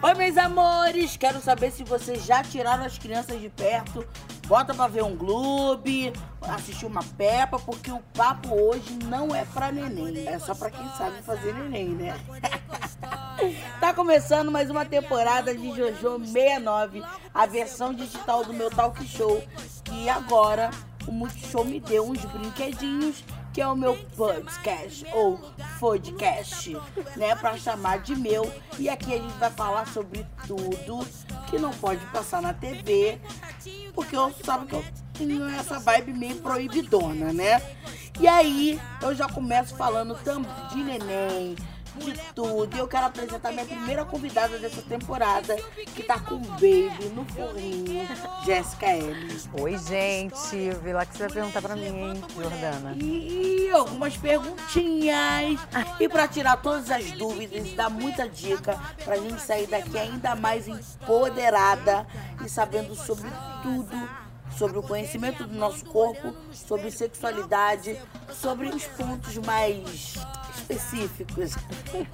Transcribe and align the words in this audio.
Oi, 0.00 0.14
meus 0.14 0.36
amores! 0.36 1.16
Quero 1.16 1.40
saber 1.40 1.72
se 1.72 1.82
vocês 1.82 2.24
já 2.24 2.40
tiraram 2.40 2.84
as 2.84 2.96
crianças 2.96 3.40
de 3.40 3.48
perto. 3.48 4.06
Bota 4.46 4.72
pra 4.72 4.86
ver 4.86 5.02
um 5.02 5.16
Gloob, 5.16 6.12
assistir 6.40 6.86
uma 6.86 7.02
Peppa, 7.02 7.58
porque 7.58 7.90
o 7.90 7.98
papo 8.14 8.54
hoje 8.54 8.96
não 9.06 9.34
é 9.34 9.44
pra 9.46 9.72
neném. 9.72 10.28
É 10.28 10.38
só 10.38 10.54
pra 10.54 10.70
quem 10.70 10.88
sabe 10.90 11.20
fazer 11.22 11.52
neném, 11.52 11.88
né? 11.88 12.16
tá 13.80 13.92
começando 13.92 14.52
mais 14.52 14.70
uma 14.70 14.84
temporada 14.84 15.52
de 15.52 15.74
Jojo 15.74 16.24
69, 16.24 17.02
a 17.34 17.46
versão 17.46 17.92
digital 17.92 18.44
do 18.44 18.54
meu 18.54 18.70
talk 18.70 19.04
show, 19.04 19.42
que 19.82 20.08
agora 20.08 20.70
o 21.08 21.12
Multishow 21.12 21.64
me 21.64 21.80
deu 21.80 22.08
uns 22.08 22.24
brinquedinhos 22.24 23.24
que 23.58 23.62
é 23.62 23.66
o 23.66 23.74
meu 23.74 23.96
podcast 24.16 25.04
ou 25.12 25.36
podcast, 25.80 26.76
né, 27.16 27.34
para 27.34 27.58
chamar 27.58 27.98
de 27.98 28.14
meu. 28.14 28.48
E 28.78 28.88
aqui 28.88 29.12
a 29.12 29.18
gente 29.18 29.36
vai 29.36 29.50
falar 29.50 29.84
sobre 29.88 30.24
tudo 30.46 31.04
que 31.50 31.58
não 31.58 31.72
pode 31.72 32.06
passar 32.12 32.40
na 32.40 32.54
TV, 32.54 33.18
porque 33.96 34.16
eu 34.16 34.32
sabe 34.44 34.66
que 34.66 34.76
eu 34.76 34.84
tenho 35.12 35.44
essa 35.48 35.80
vibe 35.80 36.12
meio 36.12 36.36
proibidona, 36.36 37.32
né? 37.32 37.60
E 38.20 38.28
aí 38.28 38.80
eu 39.02 39.12
já 39.12 39.28
começo 39.28 39.74
falando 39.74 40.16
de 40.70 40.76
neném, 40.76 41.56
de 41.98 42.14
tudo. 42.34 42.74
E 42.74 42.78
eu 42.78 42.88
quero 42.88 43.06
apresentar 43.06 43.52
minha 43.52 43.64
primeira 43.64 44.04
convidada 44.04 44.58
dessa 44.58 44.82
temporada, 44.82 45.56
que 45.94 46.02
tá 46.02 46.18
com 46.18 46.36
o 46.36 46.38
baby 46.38 47.10
no 47.14 47.24
forrinho, 47.26 48.08
Jéssica 48.44 48.86
L. 48.86 49.38
Oi, 49.60 49.78
gente. 49.78 50.70
Vi 50.82 50.92
lá 50.92 51.04
que 51.04 51.16
você 51.16 51.24
vai 51.24 51.32
perguntar 51.32 51.62
pra 51.62 51.76
mim, 51.76 51.86
hein, 51.86 52.22
Jordana. 52.34 52.94
E 52.96 53.70
algumas 53.70 54.16
perguntinhas. 54.16 55.60
E 56.00 56.08
pra 56.08 56.28
tirar 56.28 56.56
todas 56.58 56.90
as 56.90 57.10
dúvidas 57.12 57.66
e 57.66 57.74
dar 57.74 57.90
muita 57.90 58.28
dica 58.28 58.78
pra 59.04 59.16
gente 59.16 59.40
sair 59.42 59.66
daqui 59.66 59.98
ainda 59.98 60.34
mais 60.34 60.68
empoderada 60.68 62.06
e 62.44 62.48
sabendo 62.48 62.94
sobre 62.94 63.28
tudo 63.62 64.27
sobre 64.58 64.78
o 64.78 64.82
conhecimento 64.82 65.44
do 65.44 65.56
nosso 65.56 65.84
corpo, 65.86 66.34
sobre 66.52 66.90
sexualidade, 66.90 67.96
sobre 68.32 68.68
os 68.68 68.84
pontos 68.84 69.36
mais 69.38 70.14
específicos. 70.56 71.54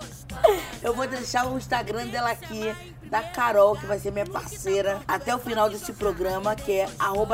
Eu 0.83 0.95
vou 0.95 1.07
deixar 1.07 1.47
o 1.47 1.57
Instagram 1.57 2.07
dela 2.09 2.31
aqui, 2.31 2.75
da 3.05 3.23
Carol, 3.23 3.77
que 3.77 3.87
vai 3.87 3.99
ser 3.99 4.13
minha 4.13 4.27
parceira, 4.27 5.01
até 5.09 5.35
o 5.35 5.39
final 5.39 5.71
desse 5.71 5.93
programa, 5.95 6.55
que 6.55 6.73
é 6.73 6.87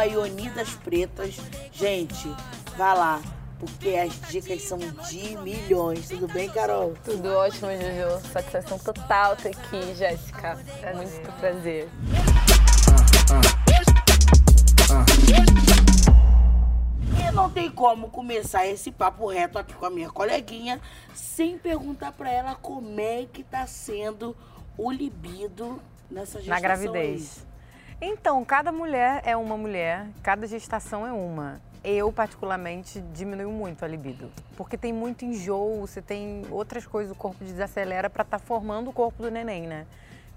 @ionidas_pretas. 0.09 1.37
Gente, 1.73 2.29
vá 2.77 2.95
lá 2.95 3.21
porque 3.59 3.91
as 3.91 4.19
dicas 4.31 4.63
são 4.63 4.79
de 4.79 5.37
milhões. 5.39 6.09
Tudo 6.09 6.27
bem, 6.29 6.49
Carol? 6.49 6.95
Tudo 7.05 7.29
ótimo, 7.35 7.71
Juju. 7.73 8.33
Satisfação 8.33 8.79
total 8.79 9.37
ter 9.37 9.51
aqui, 9.51 9.95
Jéssica. 9.95 10.59
É 10.83 10.95
muito 10.95 11.33
prazer. 11.39 11.89
Não 17.33 17.49
tem 17.49 17.71
como 17.71 18.11
começar 18.11 18.67
esse 18.67 18.91
papo 18.91 19.27
reto 19.27 19.59
aqui 19.59 19.73
com 19.73 19.87
a 19.87 19.91
minha 19.91 20.11
coleguinha 20.11 20.79
sem 21.15 21.57
perguntar 21.57 22.13
para 22.13 22.31
ela 22.31 22.55
como 22.55 23.01
é 23.01 23.27
que 23.33 23.43
tá 23.43 23.67
sendo 23.67 24.37
o 24.77 24.91
libido 24.91 25.81
nessa 26.11 26.39
gestação. 26.39 26.55
Na 26.55 26.61
gravidez. 26.61 27.47
Aí. 28.01 28.11
Então, 28.11 28.45
cada 28.45 28.71
mulher 28.71 29.23
é 29.25 29.37
uma 29.37 29.57
mulher, 29.57 30.07
cada 30.23 30.47
gestação 30.47 31.07
é 31.07 31.13
uma. 31.13 31.61
Eu, 31.83 32.13
particularmente, 32.13 33.01
diminuo 33.13 33.51
muito 33.51 33.85
a 33.85 33.89
libido. 33.89 34.31
Porque 34.57 34.77
tem 34.77 34.93
muito 34.93 35.25
enjoo, 35.25 35.81
você 35.81 36.03
tem 36.03 36.45
outras 36.51 36.87
coisas, 36.87 37.13
o 37.13 37.15
corpo 37.15 37.43
desacelera 37.43 38.11
para 38.11 38.23
estar 38.23 38.39
tá 38.39 38.45
formando 38.45 38.91
o 38.91 38.93
corpo 38.93 39.23
do 39.23 39.31
neném, 39.31 39.67
né? 39.67 39.87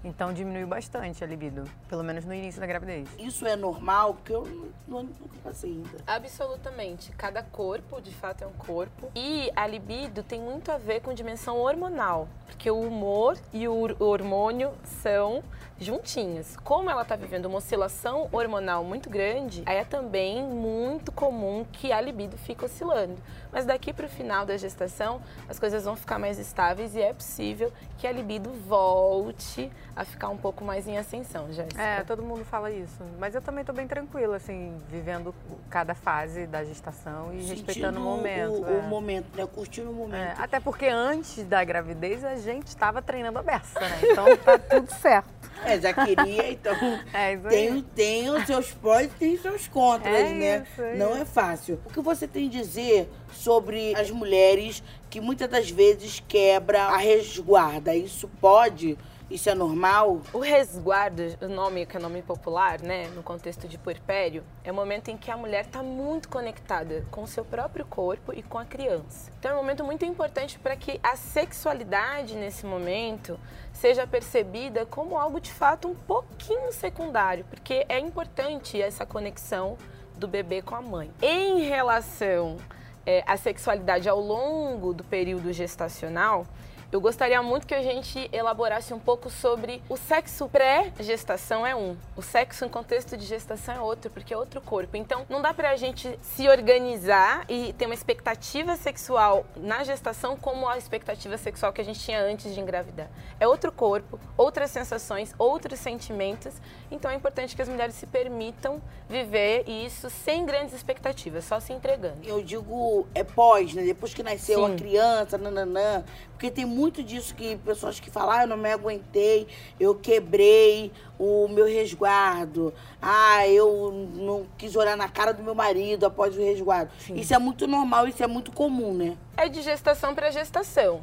Então 0.04 0.34
diminuiu 0.34 0.66
bastante 0.66 1.24
a 1.24 1.26
libido, 1.26 1.64
pelo 1.88 2.04
menos 2.04 2.26
no 2.26 2.34
início 2.34 2.60
da 2.60 2.66
gravidez. 2.66 3.08
Isso 3.18 3.46
é 3.46 3.56
normal? 3.56 4.14
Porque 4.14 4.34
eu 4.34 4.72
não, 4.86 5.04
não 5.04 5.08
passei 5.42 5.70
ainda. 5.70 5.98
Absolutamente. 6.06 7.10
Cada 7.12 7.42
corpo, 7.42 8.02
de 8.02 8.14
fato, 8.14 8.44
é 8.44 8.46
um 8.46 8.52
corpo. 8.52 9.10
E 9.14 9.50
a 9.56 9.66
libido 9.66 10.22
tem 10.22 10.40
muito 10.40 10.70
a 10.70 10.76
ver 10.76 11.00
com 11.00 11.14
dimensão 11.14 11.56
hormonal, 11.56 12.28
porque 12.46 12.70
o 12.70 12.80
humor 12.80 13.38
e 13.52 13.66
o 13.66 13.96
hormônio 13.98 14.72
são 14.84 15.42
juntinhos. 15.80 16.56
Como 16.58 16.90
ela 16.90 17.02
está 17.02 17.16
vivendo 17.16 17.46
uma 17.46 17.58
oscilação 17.58 18.28
hormonal 18.30 18.84
muito 18.84 19.10
grande, 19.10 19.62
aí 19.66 19.78
é 19.78 19.84
também 19.84 20.42
muito 20.42 21.10
comum 21.10 21.64
que 21.72 21.92
a 21.92 22.00
libido 22.00 22.36
fique 22.36 22.64
oscilando. 22.64 23.16
Mas 23.54 23.64
daqui 23.64 23.92
para 23.92 24.06
o 24.06 24.08
final 24.08 24.44
da 24.44 24.56
gestação, 24.56 25.22
as 25.48 25.60
coisas 25.60 25.84
vão 25.84 25.94
ficar 25.94 26.18
mais 26.18 26.40
estáveis 26.40 26.96
e 26.96 27.00
é 27.00 27.12
possível 27.12 27.72
que 27.96 28.04
a 28.04 28.10
libido 28.10 28.50
volte 28.66 29.70
a 29.94 30.04
ficar 30.04 30.28
um 30.28 30.36
pouco 30.36 30.64
mais 30.64 30.88
em 30.88 30.98
ascensão, 30.98 31.52
Jéssica. 31.52 31.80
É, 31.80 32.02
todo 32.02 32.20
mundo 32.20 32.44
fala 32.44 32.68
isso. 32.70 32.98
Mas 33.16 33.32
eu 33.32 33.40
também 33.40 33.60
estou 33.60 33.74
bem 33.74 33.86
tranquila, 33.86 34.36
assim, 34.36 34.74
vivendo 34.88 35.32
cada 35.70 35.94
fase 35.94 36.48
da 36.48 36.64
gestação 36.64 37.32
e 37.32 37.42
Sentindo 37.42 37.66
respeitando 37.66 38.00
o 38.00 38.02
momento. 38.02 38.62
O, 38.62 38.68
é. 38.68 38.78
o 38.78 38.82
momento, 38.82 39.26
né? 39.36 39.46
Curtindo 39.46 39.90
o 39.90 39.94
momento. 39.94 40.16
É, 40.16 40.34
até 40.36 40.58
porque 40.58 40.86
antes 40.86 41.44
da 41.44 41.62
gravidez 41.62 42.24
a 42.24 42.34
gente 42.34 42.66
estava 42.66 43.00
treinando 43.00 43.38
a 43.38 43.42
beça, 43.42 43.78
né? 43.78 44.00
Então 44.14 44.36
tá 44.36 44.58
tudo 44.58 44.90
certo. 44.90 45.28
É, 45.64 45.80
já 45.80 45.92
queria, 45.92 46.50
então 46.50 46.74
é, 47.14 47.36
tem, 47.36 47.82
tem 47.94 48.30
os 48.30 48.44
seus 48.46 48.72
prós 48.72 49.06
e 49.06 49.08
tem 49.08 49.34
os 49.34 49.42
seus 49.42 49.68
contras, 49.68 50.12
é 50.12 50.34
né? 50.34 50.66
Isso, 50.70 50.82
é 50.82 50.96
Não 50.96 51.16
é 51.16 51.24
fácil. 51.24 51.80
O 51.86 51.90
que 51.90 52.00
você 52.00 52.26
tem 52.26 52.48
a 52.48 52.50
dizer 52.50 53.10
sobre 53.34 53.94
as 53.94 54.10
mulheres 54.10 54.82
que 55.10 55.20
muitas 55.20 55.48
das 55.48 55.70
vezes 55.70 56.22
quebra 56.26 56.84
a 56.84 56.96
resguarda? 56.96 57.94
Isso 57.94 58.28
pode 58.40 58.96
isso 59.30 59.48
é 59.48 59.54
normal? 59.54 60.20
O 60.34 60.38
resguardo, 60.38 61.22
o 61.40 61.48
nome 61.48 61.86
que 61.86 61.96
é 61.96 62.00
nome 62.00 62.20
popular, 62.20 62.80
né, 62.80 63.08
no 63.14 63.22
contexto 63.22 63.66
de 63.66 63.78
puerpério, 63.78 64.44
é 64.62 64.70
o 64.70 64.74
momento 64.74 65.08
em 65.08 65.16
que 65.16 65.30
a 65.30 65.36
mulher 65.36 65.64
está 65.64 65.82
muito 65.82 66.28
conectada 66.28 67.04
com 67.10 67.22
o 67.22 67.26
seu 67.26 67.42
próprio 67.42 67.86
corpo 67.86 68.34
e 68.34 68.42
com 68.42 68.58
a 68.58 68.66
criança. 68.66 69.32
Então 69.38 69.50
é 69.50 69.54
um 69.54 69.56
momento 69.56 69.82
muito 69.82 70.04
importante 70.04 70.58
para 70.58 70.76
que 70.76 71.00
a 71.02 71.16
sexualidade 71.16 72.36
nesse 72.36 72.66
momento 72.66 73.40
seja 73.72 74.06
percebida 74.06 74.84
como 74.84 75.18
algo 75.18 75.40
de 75.40 75.52
fato 75.52 75.88
um 75.88 75.94
pouquinho 75.94 76.70
secundário, 76.70 77.46
porque 77.48 77.86
é 77.88 77.98
importante 77.98 78.80
essa 78.80 79.06
conexão 79.06 79.78
do 80.16 80.28
bebê 80.28 80.60
com 80.60 80.74
a 80.74 80.82
mãe. 80.82 81.10
Em 81.22 81.62
relação 81.62 82.58
é, 83.06 83.22
à 83.26 83.36
sexualidade 83.36 84.08
ao 84.08 84.20
longo 84.20 84.92
do 84.92 85.04
período 85.04 85.52
gestacional, 85.52 86.46
eu 86.94 87.00
gostaria 87.00 87.42
muito 87.42 87.66
que 87.66 87.74
a 87.74 87.82
gente 87.82 88.30
elaborasse 88.32 88.94
um 88.94 89.00
pouco 89.00 89.28
sobre 89.28 89.82
o 89.88 89.96
sexo 89.96 90.48
pré-gestação 90.48 91.66
é 91.66 91.74
um, 91.74 91.96
o 92.16 92.22
sexo 92.22 92.64
em 92.64 92.68
contexto 92.68 93.16
de 93.16 93.26
gestação 93.26 93.74
é 93.74 93.80
outro, 93.80 94.12
porque 94.12 94.32
é 94.32 94.36
outro 94.36 94.60
corpo. 94.60 94.96
Então, 94.96 95.26
não 95.28 95.42
dá 95.42 95.52
pra 95.52 95.74
gente 95.74 96.16
se 96.22 96.48
organizar 96.48 97.46
e 97.48 97.72
ter 97.72 97.86
uma 97.86 97.94
expectativa 97.94 98.76
sexual 98.76 99.44
na 99.56 99.82
gestação 99.82 100.36
como 100.36 100.68
a 100.68 100.78
expectativa 100.78 101.36
sexual 101.36 101.72
que 101.72 101.80
a 101.80 101.84
gente 101.84 101.98
tinha 101.98 102.22
antes 102.22 102.54
de 102.54 102.60
engravidar. 102.60 103.10
É 103.40 103.48
outro 103.48 103.72
corpo, 103.72 104.20
outras 104.36 104.70
sensações, 104.70 105.34
outros 105.36 105.80
sentimentos. 105.80 106.54
Então, 106.92 107.10
é 107.10 107.14
importante 107.16 107.56
que 107.56 107.62
as 107.62 107.68
mulheres 107.68 107.96
se 107.96 108.06
permitam 108.06 108.80
viver 109.08 109.68
isso 109.68 110.08
sem 110.08 110.46
grandes 110.46 110.72
expectativas, 110.72 111.44
só 111.44 111.58
se 111.58 111.72
entregando. 111.72 112.18
Eu 112.24 112.40
digo, 112.40 113.04
é 113.12 113.24
pós, 113.24 113.74
né? 113.74 113.82
Depois 113.82 114.14
que 114.14 114.22
nasceu 114.22 114.64
Sim. 114.64 114.72
a 114.72 114.76
criança, 114.76 115.36
nananã, 115.36 116.04
porque 116.34 116.50
tem 116.50 116.64
muito 116.64 116.83
disso 116.90 117.34
que 117.34 117.56
pessoas 117.56 118.00
que 118.00 118.10
falam, 118.10 118.30
ah, 118.30 118.42
eu 118.42 118.48
não 118.48 118.56
me 118.56 118.70
aguentei, 118.70 119.46
eu 119.78 119.94
quebrei 119.94 120.92
o 121.18 121.48
meu 121.48 121.66
resguardo, 121.66 122.72
ah, 123.00 123.46
eu 123.48 124.08
não 124.14 124.46
quis 124.58 124.74
olhar 124.76 124.96
na 124.96 125.08
cara 125.08 125.32
do 125.32 125.42
meu 125.42 125.54
marido 125.54 126.06
após 126.06 126.36
o 126.36 126.40
resguardo. 126.40 126.90
Sim. 126.98 127.14
Isso 127.14 127.34
é 127.34 127.38
muito 127.38 127.66
normal, 127.66 128.08
isso 128.08 128.22
é 128.22 128.26
muito 128.26 128.52
comum, 128.52 128.92
né? 128.92 129.16
É 129.36 129.48
de 129.48 129.62
gestação 129.62 130.14
para 130.14 130.30
gestação. 130.30 131.00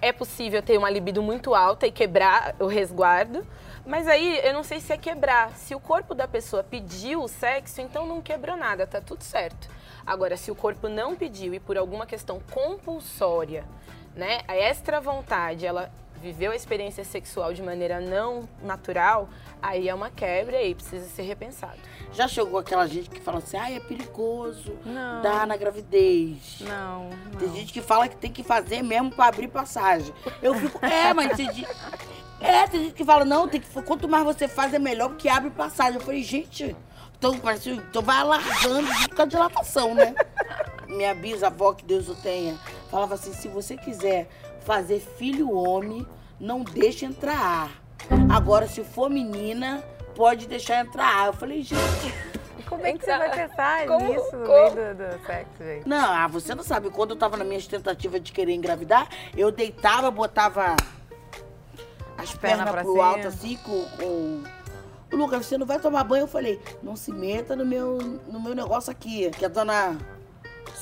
É 0.00 0.12
possível 0.12 0.62
ter 0.62 0.76
uma 0.76 0.90
libido 0.90 1.22
muito 1.22 1.54
alta 1.54 1.86
e 1.86 1.92
quebrar 1.92 2.54
o 2.58 2.66
resguardo, 2.66 3.46
mas 3.86 4.06
aí 4.06 4.40
eu 4.44 4.52
não 4.52 4.62
sei 4.62 4.80
se 4.80 4.92
é 4.92 4.96
quebrar. 4.96 5.56
Se 5.56 5.74
o 5.74 5.80
corpo 5.80 6.14
da 6.14 6.28
pessoa 6.28 6.62
pediu 6.62 7.22
o 7.22 7.28
sexo, 7.28 7.80
então 7.80 8.06
não 8.06 8.20
quebrou 8.20 8.56
nada, 8.56 8.86
tá 8.86 9.00
tudo 9.00 9.24
certo. 9.24 9.68
Agora, 10.06 10.36
se 10.36 10.50
o 10.50 10.54
corpo 10.54 10.88
não 10.88 11.14
pediu 11.14 11.54
e 11.54 11.60
por 11.60 11.78
alguma 11.78 12.04
questão 12.04 12.38
compulsória 12.50 13.64
né, 14.16 14.40
a 14.46 14.56
extra 14.56 15.00
vontade, 15.00 15.66
ela 15.66 15.90
viveu 16.24 16.52
a 16.52 16.56
experiência 16.56 17.04
sexual 17.04 17.52
de 17.52 17.62
maneira 17.62 18.00
não 18.00 18.48
natural, 18.62 19.28
aí 19.60 19.90
é 19.90 19.94
uma 19.94 20.10
quebra 20.10 20.62
e 20.62 20.74
precisa 20.74 21.06
ser 21.06 21.22
repensado. 21.22 21.78
Já 22.12 22.26
chegou 22.26 22.58
aquela 22.58 22.86
gente 22.86 23.10
que 23.10 23.20
fala 23.20 23.38
assim, 23.38 23.58
ah, 23.58 23.70
é 23.70 23.78
perigoso 23.78 24.74
não. 24.86 25.20
dar 25.20 25.46
na 25.46 25.56
gravidez. 25.56 26.60
Não, 26.60 27.10
não, 27.10 27.38
Tem 27.38 27.52
gente 27.54 27.72
que 27.72 27.82
fala 27.82 28.08
que 28.08 28.16
tem 28.16 28.32
que 28.32 28.42
fazer 28.42 28.82
mesmo 28.82 29.10
para 29.10 29.26
abrir 29.26 29.48
passagem. 29.48 30.14
Eu 30.40 30.54
fico, 30.54 30.84
é, 30.84 31.12
mas 31.12 31.36
tem 31.36 31.52
gente... 31.52 31.68
É, 32.40 32.66
tem 32.66 32.84
gente 32.84 32.94
que 32.94 33.04
fala, 33.04 33.24
não, 33.24 33.48
tem 33.48 33.60
que, 33.60 33.82
quanto 33.82 34.08
mais 34.08 34.24
você 34.24 34.48
faz 34.48 34.72
é 34.74 34.78
melhor 34.78 35.10
porque 35.10 35.28
abre 35.28 35.50
passagem. 35.50 35.94
Eu 35.94 36.00
falei, 36.00 36.22
gente, 36.22 36.76
então, 37.18 37.40
então 37.66 38.02
vai 38.02 38.18
alargando 38.18 38.88
com 39.14 39.22
a 39.22 39.24
dilatação, 39.24 39.94
né? 39.94 40.14
Minha 40.94 41.14
bisavó, 41.14 41.72
que 41.74 41.84
Deus 41.84 42.08
o 42.08 42.14
tenha, 42.14 42.56
falava 42.90 43.14
assim: 43.14 43.32
se 43.32 43.48
você 43.48 43.76
quiser 43.76 44.28
fazer 44.64 45.00
filho 45.00 45.52
homem, 45.52 46.06
não 46.40 46.62
deixe 46.62 47.04
entrar 47.04 47.36
ar. 47.38 47.70
Agora, 48.34 48.66
se 48.66 48.82
for 48.84 49.10
menina, 49.10 49.82
pode 50.14 50.46
deixar 50.46 50.80
entrar. 50.80 51.26
Eu 51.26 51.32
falei, 51.32 51.62
gente. 51.62 52.34
Como 52.68 52.84
é 52.86 52.92
que 52.94 53.04
você 53.04 53.16
vai 53.18 53.30
pensar 53.30 53.86
Como- 53.86 54.08
nisso 54.08 54.36
no 54.36 54.46
como- 54.46 54.74
meio 54.74 54.94
do, 54.94 55.18
do 55.18 55.26
sexo, 55.26 55.52
gente? 55.62 55.86
Não, 55.88 56.12
ah, 56.12 56.26
você 56.26 56.54
não 56.54 56.64
sabe. 56.64 56.88
Quando 56.90 57.10
eu 57.10 57.16
tava 57.16 57.36
nas 57.36 57.46
minhas 57.46 57.66
tentativas 57.66 58.22
de 58.22 58.32
querer 58.32 58.54
engravidar, 58.54 59.06
eu 59.36 59.52
deitava, 59.52 60.10
botava 60.10 60.74
as 62.16 62.34
Perna 62.34 62.64
pernas 62.64 62.82
pro 62.84 62.92
cima. 62.92 63.04
alto, 63.04 63.28
assim, 63.28 63.56
com, 63.58 63.84
com... 63.96 64.42
O 65.12 65.16
Lucas, 65.16 65.44
você 65.46 65.58
não 65.58 65.66
vai 65.66 65.78
tomar 65.78 66.04
banho? 66.04 66.22
Eu 66.22 66.28
falei, 66.28 66.60
não 66.82 66.96
se 66.96 67.12
meta 67.12 67.54
no 67.54 67.66
meu, 67.66 67.98
no 68.26 68.40
meu 68.40 68.54
negócio 68.54 68.90
aqui, 68.90 69.30
que 69.30 69.44
a 69.44 69.48
dona 69.48 69.96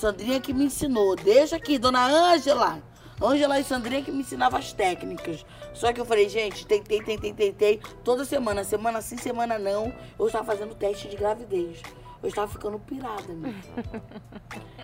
Sandrinha 0.03 0.41
que 0.41 0.53
me 0.53 0.65
ensinou. 0.65 1.15
Deixa 1.15 1.55
aqui, 1.55 1.79
dona 1.79 2.05
Ângela. 2.05 2.83
Ângela 3.23 3.61
e 3.61 3.63
Sandrinha 3.63 4.03
que 4.03 4.11
me 4.11 4.23
ensinavam 4.23 4.59
as 4.59 4.73
técnicas. 4.73 5.47
Só 5.73 5.93
que 5.93 6.01
eu 6.01 6.05
falei, 6.05 6.29
gente, 6.29 6.67
tentei, 6.67 7.01
tentei, 7.01 7.33
tentei. 7.33 7.81
Toda 8.03 8.25
semana, 8.25 8.65
semana 8.65 9.01
sim, 9.01 9.17
semana 9.17 9.61
não, 9.61 9.95
eu 10.19 10.27
estava 10.27 10.45
fazendo 10.45 10.75
teste 10.75 11.09
de 11.09 11.17
gravidez. 11.17 11.81
Eu 12.21 12.29
estava 12.29 12.51
ficando 12.51 12.81
pirada. 12.81 13.33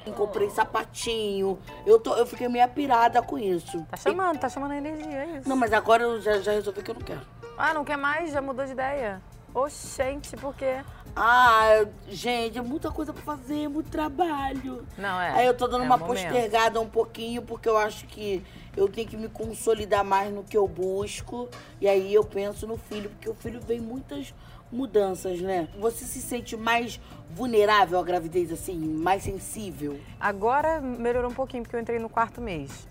Eu 0.07 0.13
comprei 0.15 0.51
sapatinho. 0.51 1.59
Eu, 1.85 1.99
tô, 1.99 2.15
eu 2.15 2.25
fiquei 2.25 2.47
meio 2.47 2.69
pirada 2.69 3.21
com 3.21 3.37
isso. 3.37 3.85
Tá 3.91 3.97
chamando, 3.97 4.39
tá 4.39 4.49
chamando 4.49 4.71
a 4.71 4.77
energia, 4.77 5.25
é 5.25 5.39
isso. 5.39 5.49
Não, 5.49 5.57
mas 5.57 5.73
agora 5.73 6.05
eu 6.05 6.21
já, 6.21 6.39
já 6.39 6.53
resolvi 6.53 6.81
que 6.81 6.93
eu 6.93 6.95
não 6.95 7.03
quero. 7.03 7.23
Ah, 7.57 7.75
não 7.75 7.85
quer 7.85 7.97
mais? 7.97 8.31
Já 8.31 8.41
mudou 8.41 8.65
de 8.65 8.71
ideia? 8.71 9.21
Oxente, 9.55 10.37
por 10.37 10.55
quê? 10.55 10.83
Ah, 11.17 11.85
gente, 12.09 12.59
é 12.59 12.63
muita 12.63 12.91
coisa 12.93 13.13
pra 13.13 13.23
fazer, 13.23 13.65
é 13.65 13.69
muito 13.69 13.91
trabalho. 13.91 14.87
Não, 14.97 15.21
é. 15.21 15.31
Aí 15.31 15.47
eu 15.47 15.55
tô 15.55 15.67
dando 15.67 15.83
é 15.83 15.87
uma 15.87 15.99
postergada 15.99 16.81
um 16.81 16.89
pouquinho, 16.89 17.43
porque 17.43 17.69
eu 17.69 17.77
acho 17.77 18.07
que 18.07 18.45
eu 18.77 18.89
tenho 18.89 19.09
que 19.09 19.17
me 19.17 19.29
consolidar 19.29 20.05
mais 20.05 20.33
no 20.33 20.45
que 20.45 20.57
eu 20.57 20.69
busco. 20.69 21.49
E 21.81 21.89
aí 21.89 22.15
eu 22.15 22.25
penso 22.25 22.67
no 22.67 22.77
filho, 22.77 23.11
porque 23.11 23.29
o 23.29 23.35
filho 23.35 23.61
vem 23.61 23.81
muitas 23.81 24.33
mudanças, 24.71 25.41
né? 25.41 25.69
Você 25.81 26.05
se 26.05 26.21
sente 26.21 26.57
mais 26.57 27.01
vulnerável 27.31 27.99
à 27.99 28.03
gravidez, 28.03 28.53
assim, 28.53 28.79
mais 28.79 29.23
sensível? 29.23 29.99
Agora 30.21 30.81
melhorou 30.81 31.31
um 31.31 31.35
pouquinho, 31.35 31.63
porque 31.63 31.75
eu 31.75 31.81
entrei 31.81 31.99
no 31.99 32.09
quarto 32.09 32.41
mês. 32.41 32.87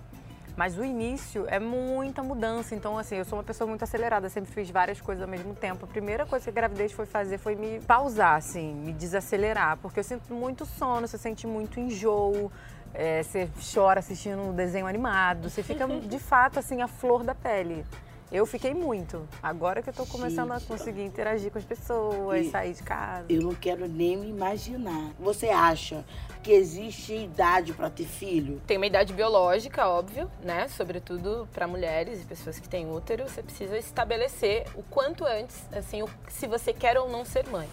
Mas 0.57 0.75
o 0.75 0.83
início 0.83 1.45
é 1.47 1.59
muita 1.59 2.23
mudança. 2.23 2.73
Então, 2.73 2.97
assim, 2.97 3.17
eu 3.17 3.23
sou 3.25 3.37
uma 3.37 3.43
pessoa 3.43 3.67
muito 3.67 3.83
acelerada, 3.83 4.27
sempre 4.27 4.51
fiz 4.51 4.71
várias 4.71 4.99
coisas 4.99 5.21
ao 5.21 5.29
mesmo 5.29 5.53
tempo. 5.53 5.85
A 5.85 5.87
primeira 5.87 6.25
coisa 6.25 6.43
que 6.45 6.49
a 6.49 6.53
gravidez 6.53 6.91
foi 6.91 7.05
fazer 7.05 7.37
foi 7.37 7.55
me 7.55 7.79
pausar, 7.81 8.37
assim, 8.37 8.73
me 8.73 8.91
desacelerar. 8.91 9.77
Porque 9.77 9.99
eu 9.99 10.03
sinto 10.03 10.33
muito 10.33 10.65
sono, 10.65 11.07
você 11.07 11.15
sente 11.15 11.45
muito 11.45 11.79
enjoo, 11.79 12.51
é, 12.91 13.21
você 13.21 13.47
chora 13.71 13.99
assistindo 13.99 14.41
um 14.41 14.51
desenho 14.51 14.87
animado, 14.87 15.47
você 15.47 15.61
fica, 15.61 15.85
de 16.01 16.17
fato, 16.17 16.57
assim, 16.57 16.81
a 16.81 16.87
flor 16.87 17.23
da 17.23 17.35
pele. 17.35 17.85
Eu 18.29 18.45
fiquei 18.45 18.73
muito. 18.73 19.25
Agora 19.41 19.81
que 19.81 19.89
eu 19.89 19.93
tô 19.93 20.05
começando 20.05 20.51
a 20.51 20.59
conseguir 20.59 21.03
interagir 21.03 21.49
com 21.49 21.57
as 21.57 21.63
pessoas, 21.63 22.45
E- 22.47 22.49
sair 22.51 22.73
de 22.73 22.83
casa. 22.83 23.25
Eu 23.29 23.41
não 23.41 23.55
quero 23.55 23.87
nem 23.87 24.17
me 24.17 24.27
imaginar. 24.29 25.11
Você 25.17 25.47
acha 25.47 26.03
que 26.43 26.51
existe 26.51 27.13
idade 27.15 27.71
pra 27.73 27.89
ter 27.89 28.05
filho? 28.05 28.61
Tem 28.67 28.75
uma 28.75 28.85
idade 28.85 29.13
biológica, 29.13 29.87
óbvio, 29.87 30.29
né? 30.43 30.67
Sobretudo 30.67 31.47
para 31.53 31.67
mulheres 31.67 32.21
e 32.21 32.25
pessoas 32.25 32.59
que 32.59 32.67
têm 32.67 32.89
útero, 32.91 33.23
você 33.29 33.41
precisa 33.41 33.77
estabelecer 33.77 34.65
o 34.75 34.83
quanto 34.83 35.23
antes, 35.25 35.65
assim, 35.71 36.03
o- 36.03 36.09
se 36.27 36.47
você 36.47 36.73
quer 36.73 36.97
ou 36.97 37.09
não 37.09 37.23
ser 37.23 37.47
mãe. 37.47 37.67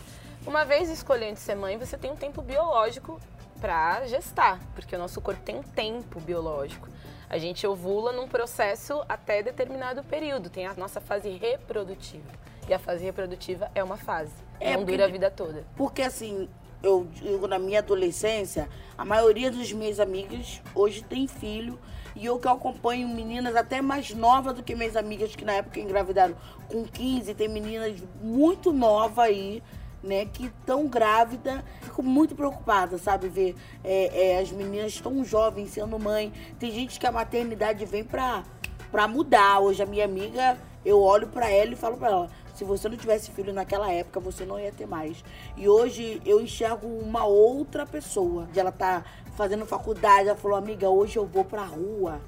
Uma 0.47 0.65
vez 0.65 0.89
escolhendo 0.89 1.39
ser 1.39 1.57
mãe, 1.57 1.77
você 1.79 1.97
tem 1.99 2.13
um 2.13 2.17
tempo 2.17 2.41
biológico 2.43 3.21
para 3.61 4.07
gestar, 4.07 4.61
porque 4.75 4.95
o 4.95 4.99
nosso 4.99 5.21
corpo 5.21 5.41
tem 5.43 5.57
um 5.57 5.63
tempo 5.63 6.21
biológico. 6.21 6.89
A 7.35 7.39
gente 7.39 7.67
ovula 7.67 8.13
num 8.13 8.29
processo 8.29 9.05
até 9.09 9.43
determinado 9.43 10.05
período, 10.05 10.49
tem 10.49 10.69
a 10.69 10.75
nossa 10.75 11.01
fase 11.01 11.31
reprodutiva. 11.31 12.31
E 12.69 12.73
a 12.73 12.79
fase 12.79 13.05
reprodutiva 13.05 13.69
é 13.75 13.83
uma 13.83 13.97
fase, 13.97 14.31
É, 14.61 14.77
não 14.77 14.85
dura 14.85 15.07
a 15.07 15.09
vida 15.09 15.29
toda. 15.33 15.65
Porque 15.75 16.01
assim, 16.03 16.49
eu 16.81 17.09
digo 17.13 17.49
na 17.49 17.59
minha 17.59 17.81
adolescência, 17.81 18.69
a 18.97 19.05
maioria 19.05 19.51
das 19.51 19.73
minhas 19.73 19.99
amigas 19.99 20.63
hoje 20.77 21.03
tem 21.03 21.27
filho. 21.27 21.77
E 22.15 22.25
eu 22.25 22.39
que 22.39 22.47
acompanho 22.47 23.09
meninas 23.09 23.57
até 23.57 23.83
mais 23.83 24.15
novas 24.15 24.55
do 24.55 24.63
que 24.63 24.77
minhas 24.77 24.95
amigas 24.95 25.35
que 25.35 25.45
na 25.45 25.55
época 25.55 25.81
engravidaram 25.81 26.37
com 26.69 26.85
15, 26.85 27.35
tem 27.35 27.49
meninas 27.49 28.01
muito 28.23 28.73
novas 28.73 29.19
aí, 29.19 29.61
né, 30.05 30.27
que 30.27 30.47
estão 30.47 30.87
grávidas. 30.87 31.61
Fico 31.81 32.03
muito 32.03 32.35
preocupada, 32.35 32.99
sabe, 32.99 33.29
ver 33.29 33.57
é, 33.83 34.33
é, 34.33 34.39
as 34.39 34.53
meninas 34.53 35.01
tão 35.01 35.25
jovens 35.25 35.71
sendo 35.71 35.99
mãe. 35.99 36.33
Tem 36.59 36.71
gente 36.71 37.01
que 37.01 37.07
a 37.07 37.13
maternidade 37.13 37.85
vem 37.85 38.05
pra, 38.05 38.45
pra 38.91 39.09
mudar. 39.09 39.61
Hoje 39.61 39.83
a 39.83 39.87
minha 39.87 40.05
amiga, 40.05 40.59
eu 40.85 41.01
olho 41.01 41.27
pra 41.29 41.51
ela 41.51 41.73
e 41.73 41.77
falo 41.77 41.97
pra 41.97 42.09
ela, 42.09 42.31
se 42.55 42.63
você 42.63 42.89
não 42.89 42.97
tivesse 42.97 43.31
filho 43.33 43.53
naquela 43.53 43.91
época, 43.91 44.21
você 44.21 44.45
não 44.45 44.61
ia 44.61 44.71
ter 44.71 44.87
mais. 44.87 45.25
E 45.57 45.69
hoje 45.69 46.21
eu 46.25 46.41
enxergo 46.41 46.87
uma 46.87 47.25
outra 47.25 47.85
pessoa. 47.85 48.49
Ela 48.55 48.71
tá 48.71 49.05
fazendo 49.35 49.67
faculdade, 49.67 50.29
ela 50.29 50.39
falou, 50.39 50.57
amiga, 50.57 50.89
hoje 50.89 51.17
eu 51.17 51.27
vou 51.27 51.45
pra 51.45 51.65
rua 51.65 52.21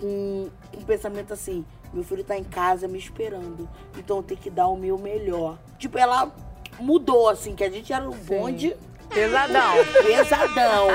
com 0.00 0.50
um 0.76 0.82
pensamento 0.84 1.32
assim, 1.32 1.64
meu 1.92 2.02
filho 2.02 2.24
tá 2.24 2.36
em 2.36 2.42
casa 2.42 2.88
me 2.88 2.98
esperando, 2.98 3.68
então 3.96 4.16
eu 4.16 4.22
tenho 4.24 4.40
que 4.40 4.50
dar 4.50 4.66
o 4.66 4.76
meu 4.76 4.98
melhor. 4.98 5.56
Tipo, 5.78 5.98
ela 5.98 6.32
mudou, 6.78 7.28
assim, 7.28 7.54
que 7.54 7.64
a 7.64 7.70
gente 7.70 7.92
era 7.92 8.08
um 8.08 8.12
bonde 8.12 8.76
Pesadão. 9.08 9.74
pesadão. 10.02 10.88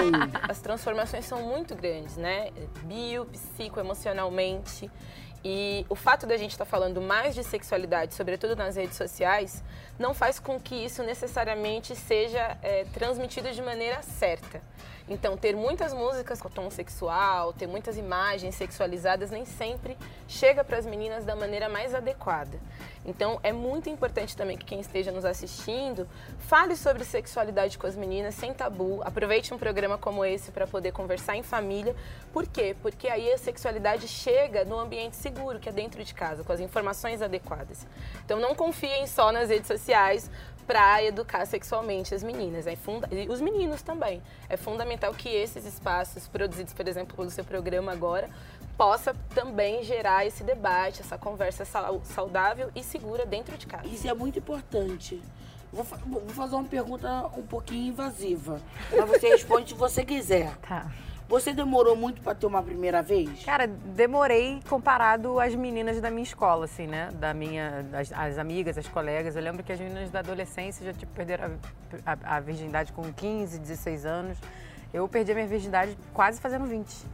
As 0.47 0.59
transformações 0.59 1.25
são 1.25 1.41
muito 1.41 1.73
grandes, 1.75 2.17
né? 2.17 2.49
Bio, 2.83 3.25
psico, 3.25 3.79
emocionalmente. 3.79 4.91
E 5.43 5.85
o 5.87 5.95
fato 5.95 6.27
da 6.27 6.35
gente 6.35 6.51
estar 6.51 6.65
falando 6.65 7.01
mais 7.01 7.33
de 7.33 7.43
sexualidade, 7.45 8.13
sobretudo 8.13 8.57
nas 8.57 8.75
redes 8.75 8.97
sociais, 8.97 9.63
não 9.97 10.13
faz 10.13 10.37
com 10.37 10.59
que 10.59 10.75
isso 10.75 11.01
necessariamente 11.01 11.95
seja 11.95 12.57
é, 12.61 12.85
transmitido 12.93 13.49
de 13.51 13.61
maneira 13.61 14.01
certa. 14.01 14.61
Então, 15.09 15.35
ter 15.35 15.56
muitas 15.56 15.91
músicas 15.91 16.39
com 16.39 16.50
tom 16.50 16.69
sexual, 16.69 17.51
ter 17.51 17.65
muitas 17.65 17.97
imagens 17.97 18.53
sexualizadas, 18.53 19.31
nem 19.31 19.44
sempre 19.44 19.97
chega 20.27 20.63
para 20.63 20.77
as 20.77 20.85
meninas 20.85 21.25
da 21.25 21.35
maneira 21.35 21.67
mais 21.67 21.95
adequada. 21.95 22.59
Então, 23.03 23.39
é 23.41 23.51
muito 23.51 23.89
importante 23.89 24.38
também 24.38 24.56
que 24.56 24.65
quem 24.65 24.79
esteja 24.79 25.11
nos 25.11 25.25
assistindo 25.25 26.07
fale 26.38 26.75
sobre 26.75 27.03
sexualidade 27.03 27.77
com 27.77 27.88
as 27.88 27.95
meninas 27.95 28.35
sem 28.35 28.53
tabu. 28.53 29.01
Aproveite 29.03 29.51
um 29.51 29.57
programa 29.57 29.97
como 29.97 30.23
esse 30.23 30.51
para 30.51 30.67
poder 30.67 30.91
conversar 30.91 31.35
em 31.35 31.41
família. 31.41 31.95
Por 32.31 32.45
quê? 32.45 32.75
Porque 32.79 33.07
aí 33.07 33.33
a 33.33 33.38
sexualidade 33.38 34.07
chega 34.07 34.63
no 34.63 34.77
ambiente 34.77 35.15
seguro, 35.15 35.59
que 35.59 35.69
é 35.69 35.71
dentro 35.71 36.03
de 36.03 36.13
casa, 36.13 36.44
com 36.44 36.53
as 36.53 36.59
informações 36.59 37.21
adequadas. 37.23 37.88
Então, 38.23 38.39
não 38.39 38.53
confiem 38.53 39.07
só 39.07 39.31
nas 39.31 39.50
redes 39.50 39.67
sociais 39.67 40.29
para 40.69 41.03
educar 41.03 41.47
sexualmente 41.47 42.13
as 42.13 42.21
meninas. 42.21 42.67
É 42.67 42.75
funda 42.75 43.09
e 43.11 43.27
os 43.27 43.41
meninos 43.41 43.81
também. 43.81 44.21
É 44.47 44.55
fundamental 44.55 45.11
que 45.15 45.27
esses 45.27 45.65
espaços 45.65 46.27
produzidos, 46.27 46.73
por 46.73 46.88
exemplo, 46.88 47.15
pelo 47.17 47.31
seu 47.31 47.43
programa 47.43 47.91
agora, 47.91 48.29
possa 48.77 49.15
também 49.33 49.81
gerar 49.83 50.27
esse 50.27 50.43
debate, 50.43 51.01
essa 51.01 51.17
conversa 51.17 51.65
sau- 51.65 52.01
saudável 52.05 52.69
e 52.75 52.83
segura 52.83 53.25
dentro 53.25 53.57
de 53.57 53.65
casa. 53.65 53.88
Isso 53.88 54.07
é 54.07 54.13
muito 54.13 54.38
importante. 54.38 55.19
Vou, 55.73 55.83
fa- 55.83 55.97
vou 56.05 56.21
fazer 56.29 56.53
uma 56.53 56.63
pergunta 56.65 57.25
um 57.35 57.41
pouquinho 57.47 57.88
invasiva. 57.88 58.61
Mas 58.95 59.09
você 59.09 59.29
responde 59.29 59.69
se 59.69 59.75
você 59.75 60.05
quiser. 60.05 60.55
Tá. 60.57 60.85
Você 61.29 61.53
demorou 61.53 61.95
muito 61.95 62.21
pra 62.24 62.33
ter 62.33 62.48
uma 62.48 62.63
primeira 62.63 63.03
vez? 63.03 63.45
Cara, 63.45 63.67
demorei 63.67 64.59
comparado 64.67 65.39
às 65.39 65.53
meninas 65.53 66.01
da 66.01 66.09
minha 66.09 66.24
escola, 66.24 66.65
assim, 66.65 66.88
né? 66.88 67.12
Da 67.13 67.36
minha, 67.36 67.86
as, 67.93 68.12
as 68.12 68.38
amigas, 68.39 68.79
as 68.79 68.88
colegas. 68.88 69.36
Eu 69.36 69.43
lembro 69.43 69.63
que 69.63 69.71
as 69.71 69.79
meninas 69.79 70.09
da 70.09 70.19
adolescência 70.19 70.83
já 70.83 70.91
tipo, 70.91 71.13
perderam 71.13 71.51
a, 72.03 72.13
a- 72.13 72.38
a 72.38 72.39
virgindade 72.39 72.91
com 72.91 73.13
15, 73.13 73.59
16 73.59 74.05
anos. 74.07 74.38
Eu 74.91 75.07
perdi 75.07 75.31
a 75.31 75.36
minha 75.36 75.45
virgindade 75.48 75.95
quase 76.15 76.41
fazendo 76.41 76.65
20. 76.65 77.05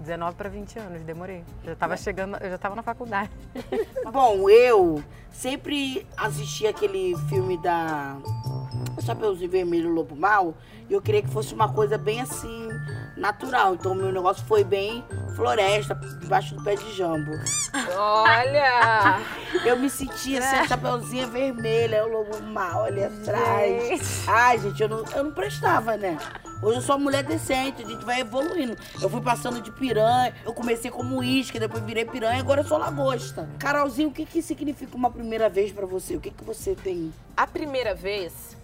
19 0.00 0.36
para 0.36 0.48
20 0.50 0.78
anos, 0.80 1.02
demorei. 1.02 1.42
Já 1.64 1.74
tava 1.76 1.96
chegando, 1.96 2.36
eu 2.38 2.50
já 2.50 2.58
tava 2.58 2.74
na 2.74 2.82
faculdade. 2.82 3.30
Bom, 4.12 4.50
eu 4.50 5.02
sempre 5.30 6.04
assisti 6.16 6.66
aquele 6.66 7.16
filme 7.28 7.56
da 7.58 8.16
Chapeuzinho 9.00 9.48
Vermelho 9.50 9.88
Lobo 9.94 10.14
Mal 10.16 10.52
e 10.90 10.92
eu 10.92 11.00
queria 11.00 11.22
que 11.22 11.28
fosse 11.30 11.54
uma 11.54 11.72
coisa 11.72 11.96
bem 11.96 12.20
assim, 12.20 12.68
natural. 13.16 13.74
Então 13.74 13.92
o 13.92 13.94
meu 13.94 14.12
negócio 14.12 14.44
foi 14.46 14.62
bem 14.64 15.04
floresta, 15.34 15.94
debaixo 15.94 16.54
do 16.54 16.62
pé 16.62 16.74
de 16.74 16.92
jambo. 16.94 17.32
Olha! 17.96 19.20
Eu 19.64 19.76
me 19.78 19.90
sentia 19.90 20.38
assim, 20.38 20.56
a 20.56 20.68
Chapeuzinha 20.68 21.26
Vermelha, 21.26 22.06
o 22.06 22.08
Lobo 22.08 22.40
Mal 22.42 22.84
ali 22.84 23.04
atrás. 23.04 23.88
Gente. 23.88 24.30
Ai, 24.30 24.58
gente, 24.58 24.82
eu 24.82 24.88
não, 24.88 25.04
eu 25.14 25.24
não 25.24 25.32
prestava, 25.32 25.96
né? 25.96 26.18
Hoje 26.62 26.78
eu 26.78 26.82
sou 26.82 26.96
uma 26.96 27.04
mulher 27.04 27.22
decente, 27.22 27.82
a 27.82 27.86
gente 27.86 28.04
vai 28.04 28.20
evoluindo. 28.20 28.76
Eu 29.00 29.10
fui 29.10 29.20
passando 29.20 29.60
de 29.60 29.70
piranha, 29.70 30.34
eu 30.44 30.54
comecei 30.54 30.90
como 30.90 31.22
isca, 31.22 31.58
depois 31.58 31.82
virei 31.84 32.04
piranha, 32.04 32.40
agora 32.40 32.62
eu 32.62 32.66
sou 32.66 32.78
lagosta. 32.78 33.48
Carolzinho, 33.58 34.08
o 34.08 34.12
que 34.12 34.24
que 34.24 34.40
significa 34.40 34.96
uma 34.96 35.10
primeira 35.10 35.48
vez 35.48 35.72
pra 35.72 35.84
você? 35.84 36.16
O 36.16 36.20
que 36.20 36.30
que 36.30 36.44
você 36.44 36.74
tem? 36.74 37.12
A 37.36 37.46
primeira 37.46 37.94
vez, 37.94 38.56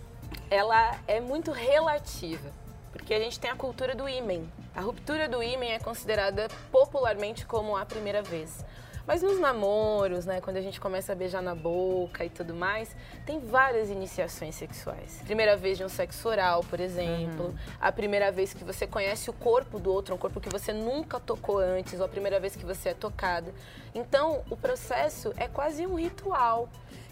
ela 0.50 0.96
é 1.06 1.20
muito 1.20 1.50
relativa, 1.50 2.50
porque 2.92 3.14
a 3.14 3.18
gente 3.18 3.40
tem 3.40 3.50
a 3.50 3.56
cultura 3.56 3.94
do 3.94 4.08
ímen. 4.08 4.50
A 4.74 4.80
ruptura 4.80 5.28
do 5.28 5.42
ímen 5.42 5.72
é 5.72 5.78
considerada 5.78 6.48
popularmente 6.70 7.46
como 7.46 7.76
a 7.76 7.84
primeira 7.84 8.22
vez. 8.22 8.64
Mas 9.06 9.20
nos 9.20 9.40
namoros, 9.40 10.24
né, 10.24 10.40
quando 10.40 10.58
a 10.58 10.60
gente 10.60 10.80
começa 10.80 11.12
a 11.12 11.14
beijar 11.14 11.42
na 11.42 11.54
boca 11.54 12.24
e 12.24 12.30
tudo 12.30 12.54
mais, 12.54 12.94
tem 13.26 13.40
várias 13.40 13.90
iniciações 13.90 14.54
sexuais. 14.54 15.20
Primeira 15.24 15.56
vez 15.56 15.76
de 15.76 15.84
um 15.84 15.88
sexo 15.88 16.28
oral, 16.28 16.62
por 16.70 16.78
exemplo, 16.78 17.46
uhum. 17.46 17.54
a 17.80 17.90
primeira 17.90 18.30
vez 18.30 18.54
que 18.54 18.62
você 18.62 18.86
conhece 18.86 19.28
o 19.28 19.32
corpo 19.32 19.80
do 19.80 19.92
outro, 19.92 20.14
um 20.14 20.18
corpo 20.18 20.40
que 20.40 20.48
você 20.48 20.72
nunca 20.72 21.18
tocou 21.18 21.58
antes, 21.58 21.98
ou 21.98 22.06
a 22.06 22.08
primeira 22.08 22.38
vez 22.38 22.54
que 22.54 22.64
você 22.64 22.90
é 22.90 22.94
tocada. 22.94 23.52
Então, 23.92 24.42
o 24.48 24.56
processo 24.56 25.32
é 25.36 25.48
quase 25.48 25.84
um 25.84 25.96
ritual. 25.96 26.68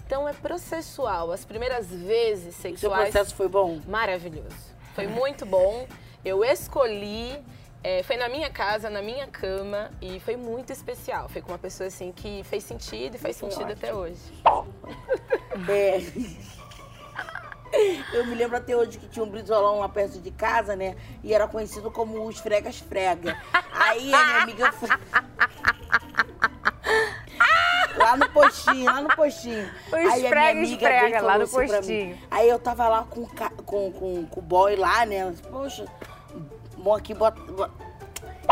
Então 0.06 0.28
é 0.28 0.32
processual. 0.32 1.30
As 1.30 1.44
primeiras 1.44 1.87
vezes 1.87 2.56
sexuais. 2.56 2.75
O 2.75 2.80
seu 2.80 2.90
processo 2.90 3.34
foi 3.37 3.49
bom? 3.49 3.80
Maravilhoso. 3.87 4.69
Foi 4.94 5.06
muito 5.06 5.47
bom. 5.47 5.87
Eu 6.25 6.44
escolhi 6.44 7.42
é, 7.82 8.02
foi 8.02 8.16
na 8.18 8.28
minha 8.28 8.50
casa, 8.50 8.90
na 8.90 9.00
minha 9.00 9.26
cama 9.26 9.90
e 10.02 10.20
foi 10.20 10.37
muito 10.37 10.70
especial. 10.70 11.28
Foi 11.28 11.40
com 11.40 11.50
uma 11.52 11.59
pessoa 11.59 11.87
assim 11.87 12.12
que 12.12 12.42
fez 12.44 12.62
sentido 12.64 13.14
e 13.14 13.18
faz 13.18 13.37
sentido 13.37 13.62
ótimo. 13.62 13.73
até 13.73 13.94
hoje. 13.94 14.20
É. 15.68 16.00
Eu 18.12 18.26
me 18.26 18.35
lembro 18.35 18.56
até 18.56 18.76
hoje 18.76 18.99
que 18.99 19.09
tinha 19.09 19.25
um 19.25 19.30
brizolão 19.30 19.78
lá 19.78 19.88
perto 19.88 20.18
de 20.18 20.30
casa, 20.32 20.75
né? 20.75 20.97
E 21.23 21.32
era 21.32 21.47
conhecido 21.47 21.90
como 21.90 22.26
os 22.26 22.38
fregas 22.40 22.80
frega. 22.80 23.40
Aí 23.73 24.12
a 24.12 24.25
minha 24.26 24.42
amiga 24.42 24.73
foi... 24.73 24.88
Lá 27.97 28.16
no 28.16 28.28
postinho, 28.30 28.85
lá 28.85 29.00
no 29.02 29.09
postinho. 29.16 29.70
Os 29.88 29.94
aí 29.94 30.26
a 30.26 30.30
minha 30.30 30.50
amiga 30.50 30.75
esfrega, 30.75 31.20
lá 31.23 31.38
no 31.38 31.44
assim 31.44 31.66
postinho. 31.66 32.18
Aí 32.30 32.49
eu 32.49 32.59
tava 32.59 32.88
lá 32.88 33.02
com, 33.04 33.26
com, 33.26 33.92
com, 33.92 34.26
com 34.26 34.40
o 34.40 34.42
boy 34.42 34.76
lá, 34.76 35.04
né? 35.04 35.32
Poxa, 35.50 35.85
bom 36.76 36.94
aqui, 36.94 37.14
bota, 37.14 37.40
bota. 37.52 37.90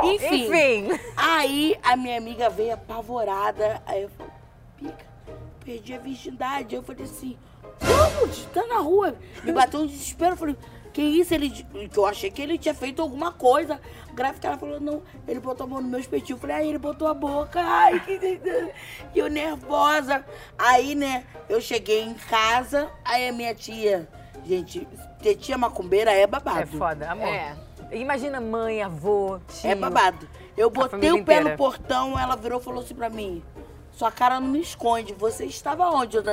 Enfim, 0.03 0.47
Enfim. 0.47 1.01
Aí 1.17 1.79
a 1.83 1.97
minha 1.97 2.19
amiga 2.19 2.49
veio 2.49 2.75
apavorada. 2.75 3.83
Aí 3.87 4.03
eu 4.03 4.11
falei, 4.11 4.33
pica, 4.77 5.07
perdi 5.65 5.95
a 5.95 5.99
virgindade. 5.99 6.75
Eu 6.75 6.83
falei 6.83 7.05
assim, 7.05 7.39
vamos, 7.81 8.47
tá 8.47 8.67
na 8.67 8.79
rua. 8.79 9.15
Me 9.43 9.53
bateu 9.53 9.81
um 9.81 9.87
desespero. 9.87 10.33
Eu 10.33 10.37
falei, 10.37 10.57
que 10.99 11.03
isso? 11.03 11.33
Ele, 11.33 11.49
que 11.49 11.97
eu 11.97 12.07
achei 12.07 12.29
que 12.29 12.43
ele 12.43 12.59
tinha 12.59 12.75
feito 12.75 13.01
alguma 13.01 13.31
coisa. 13.31 13.81
A 14.11 14.13
gráfica 14.13 14.49
ela 14.49 14.59
falou, 14.59 14.81
não, 14.81 15.01
ele 15.29 15.39
botou 15.39 15.65
a 15.65 15.69
mão 15.69 15.81
no 15.81 15.87
meu 15.87 16.01
espetinho. 16.01 16.35
Eu 16.35 16.41
falei, 16.41 16.57
aí 16.57 16.69
ele 16.69 16.79
botou 16.79 17.07
a 17.07 17.15
boca. 17.15 17.61
Ai, 17.63 18.01
que. 18.01 18.19
E 19.15 19.15
eu 19.21 19.31
nervosa. 19.31 20.25
Aí, 20.59 20.97
né, 20.97 21.25
eu 21.49 21.61
cheguei 21.61 22.03
em 22.03 22.15
casa, 22.15 22.91
aí 23.05 23.29
a 23.29 23.33
minha 23.33 23.55
tia. 23.55 24.09
Gente, 24.45 24.89
ter 25.23 25.37
tia 25.37 25.57
macumbeira 25.57 26.11
é 26.11 26.27
babado. 26.27 26.63
É 26.63 26.67
foda, 26.67 27.13
amor. 27.13 27.29
É. 27.29 27.57
Imagina 27.93 28.41
mãe, 28.41 28.83
avô, 28.83 29.39
tio. 29.47 29.71
É 29.71 29.77
babado. 29.77 30.29
Eu 30.57 30.69
botei 30.69 31.13
o 31.13 31.25
pé 31.25 31.41
no 31.41 31.57
portão, 31.57 32.19
ela 32.19 32.35
virou 32.35 32.61
e 32.61 32.65
falou 32.65 32.83
assim 32.83 32.95
pra 32.95 33.09
mim: 33.09 33.41
Sua 33.93 34.11
cara 34.11 34.41
não 34.41 34.49
me 34.49 34.61
esconde. 34.61 35.15
Você 35.15 35.45
estava 35.45 35.89
onde? 35.91 36.17
Eu. 36.17 36.25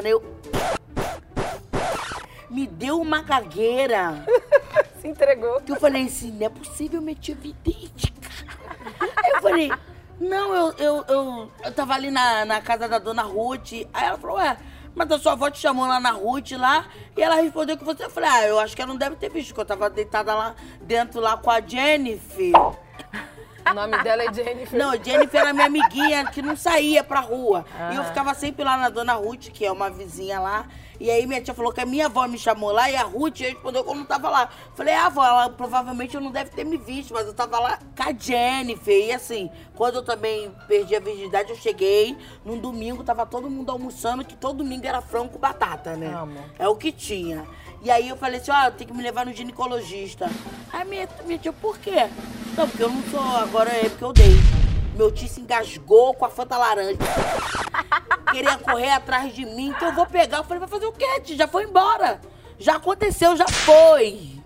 Me 2.56 2.66
deu 2.66 3.02
uma 3.02 3.22
gagueira. 3.22 4.26
Se 5.02 5.10
entregou. 5.10 5.60
Que 5.60 5.74
eu 5.74 5.76
falei 5.76 6.06
assim: 6.06 6.32
Não 6.32 6.46
é 6.46 6.50
possível, 6.50 7.02
meti 7.02 7.34
vidente, 7.34 8.14
Aí 9.00 9.32
eu 9.34 9.42
falei: 9.42 9.72
Não, 10.18 10.56
eu, 10.56 10.74
eu, 10.78 11.06
eu, 11.10 11.52
eu 11.66 11.72
tava 11.74 11.94
ali 11.94 12.10
na, 12.10 12.46
na 12.46 12.62
casa 12.62 12.88
da 12.88 12.98
dona 12.98 13.24
Ruth. 13.24 13.74
Aí 13.94 14.06
ela 14.06 14.18
falou: 14.18 14.38
Ué 14.38 14.58
mas 14.96 15.12
a 15.12 15.20
sua 15.20 15.34
avó 15.34 15.50
te 15.50 15.60
chamou 15.60 15.86
lá 15.86 16.00
na 16.00 16.12
Ruth 16.12 16.52
lá 16.52 16.86
e 17.18 17.22
ela 17.22 17.36
respondeu 17.36 17.78
que 17.78 17.84
você. 17.84 18.06
Eu 18.06 18.10
falei, 18.10 18.30
ah, 18.30 18.48
eu 18.48 18.58
acho 18.58 18.74
que 18.74 18.82
ela 18.82 18.94
não 18.94 18.98
deve 18.98 19.18
ter 19.18 19.30
visto, 19.30 19.54
que 19.54 19.60
eu 19.60 19.66
tava 19.66 19.90
deitada 19.90 20.34
lá 20.34 20.56
dentro 20.80 21.20
lá 21.20 21.36
com 21.36 21.52
a 21.52 21.60
Jennifer. 21.60 22.54
O 23.70 23.74
nome 23.74 24.02
dela 24.04 24.24
é 24.24 24.34
Jennifer. 24.34 24.80
Não, 24.80 24.92
Jennifer 25.04 25.42
era 25.42 25.52
minha 25.52 25.66
amiguinha 25.66 26.26
que 26.28 26.42
não 26.42 26.56
saía 26.56 27.04
pra 27.04 27.20
rua. 27.20 27.66
E 27.92 27.96
eu 27.98 28.06
ficava 28.06 28.34
sempre 28.34 28.64
lá 28.64 28.78
na 28.78 28.88
Dona 28.88 29.14
Ruth, 29.14 29.50
que 29.50 29.66
é 29.66 29.72
uma 29.72 29.90
vizinha 29.90 30.40
lá. 30.40 30.66
E 31.00 31.10
aí 31.10 31.25
minha 31.25 31.42
tia 31.42 31.54
falou 31.54 31.72
que 31.72 31.82
a 31.82 31.86
minha 31.86 32.06
avó 32.06 32.28
me 32.28 32.38
chamou 32.38 32.72
lá 32.72 32.90
e 32.90 32.96
a 32.96 33.04
Ruth 33.04 33.40
respondeu 33.40 33.84
que 33.84 33.90
eu 33.90 33.96
não 33.96 34.06
tava 34.06 34.30
lá. 34.30 34.50
Falei, 34.74 34.94
ah, 34.94 35.08
avó, 35.08 35.25
ela 35.25 35.50
provavelmente 35.50 36.16
eu 36.16 36.22
não 36.22 36.32
deve 36.32 36.52
ter 36.52 36.64
me 36.64 36.78
visto, 36.78 37.14
mas 37.14 37.28
eu 37.28 37.34
tava 37.34 37.60
lá 37.60 37.80
com 37.96 38.04
a 38.04 38.14
Jennifer. 38.14 39.06
E 39.08 39.12
assim, 39.12 39.50
quando 39.75 39.96
eu 39.96 40.04
também 40.04 40.52
perdi 40.68 40.96
a 40.96 41.00
virgindade, 41.00 41.50
eu 41.50 41.56
cheguei 41.56 42.18
num 42.44 42.58
domingo, 42.58 43.04
tava 43.04 43.25
todo 43.25 43.50
mundo 43.50 43.72
almoçando, 43.72 44.24
que 44.24 44.36
todo 44.36 44.58
domingo 44.58 44.86
era 44.86 45.02
frango 45.02 45.30
com 45.30 45.40
batata, 45.40 45.96
né? 45.96 46.14
Amo. 46.14 46.40
É 46.58 46.68
o 46.68 46.75
que 46.75 46.92
tinha. 46.92 47.46
E 47.82 47.92
aí 47.92 48.10
eu 48.10 48.18
falei 48.18 48.40
assim, 48.40 48.52
ó, 48.52 48.72
tem 48.72 48.88
que 48.88 48.94
me 48.94 49.04
levar 49.04 49.25
no 49.25 49.34
ginecologista. 49.34 50.30
Aí 50.74 50.86
minha, 50.86 51.08
minha 51.25 51.38
tia, 51.38 51.54
por 51.54 51.78
quê? 51.78 52.10
Não, 52.58 52.68
porque 52.68 52.84
eu 52.84 52.90
não 52.90 53.04
sou, 53.04 53.22
agora 53.38 53.70
é 53.70 53.90
porque 53.90 54.04
eu 54.04 54.14
dei. 54.14 54.65
Meu 54.96 55.12
tio 55.12 55.28
se 55.28 55.42
engasgou 55.42 56.14
com 56.14 56.25
a 56.25 56.30
Fanta 56.30 56.58
laranja. 56.58 56.98
Queria 58.32 58.58
correr 58.58 58.92
atrás 58.92 59.34
de 59.34 59.46
mim, 59.46 59.70
então 59.70 59.90
eu 59.90 59.96
vou 59.96 60.06
pegar. 60.06 60.38
Eu 60.38 60.44
falei, 60.44 60.60
vai 60.60 60.70
fazer 60.70 60.86
o 60.86 60.92
quê, 60.92 61.20
tio? 61.22 61.36
Já 61.36 61.48
foi 61.48 61.66
embora. 61.66 62.22
Já 62.58 62.78
aconteceu, 62.78 63.36
já 63.36 63.48
foi. 63.48 64.42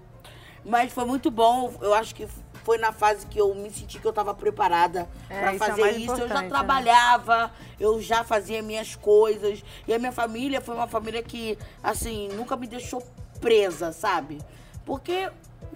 Mas 0.66 0.92
foi 0.92 1.06
muito 1.06 1.30
bom. 1.30 1.74
Eu 1.82 1.94
acho 1.94 2.16
que 2.16 2.28
foi 2.64 2.78
na 2.78 2.92
fase 2.92 3.26
que 3.26 3.40
eu 3.40 3.54
me 3.56 3.70
senti 3.72 4.00
que 4.00 4.06
eu 4.06 4.12
estava 4.12 4.34
preparada 4.34 5.08
é, 5.30 5.40
para 5.40 5.54
é 5.54 5.58
fazer 5.58 5.82
é 5.82 5.92
isso. 5.92 6.14
Eu 6.14 6.28
já 6.28 6.42
né? 6.42 6.50
trabalhava, 6.50 7.48
né? 7.48 7.52
eu 7.80 8.02
já 8.02 8.24
fazia 8.24 8.62
minhas 8.62 8.96
coisas. 8.96 9.64
E 9.88 9.94
a 9.94 10.00
minha 10.00 10.12
família 10.12 10.62
foi 10.62 10.76
uma 10.76 10.88
família 10.88 11.22
que, 11.22 11.58
assim, 11.84 12.28
nunca 12.30 12.56
me 12.56 12.68
deixou 12.68 13.04
presa, 13.40 13.92
sabe? 13.92 14.40
Porque 14.86 15.32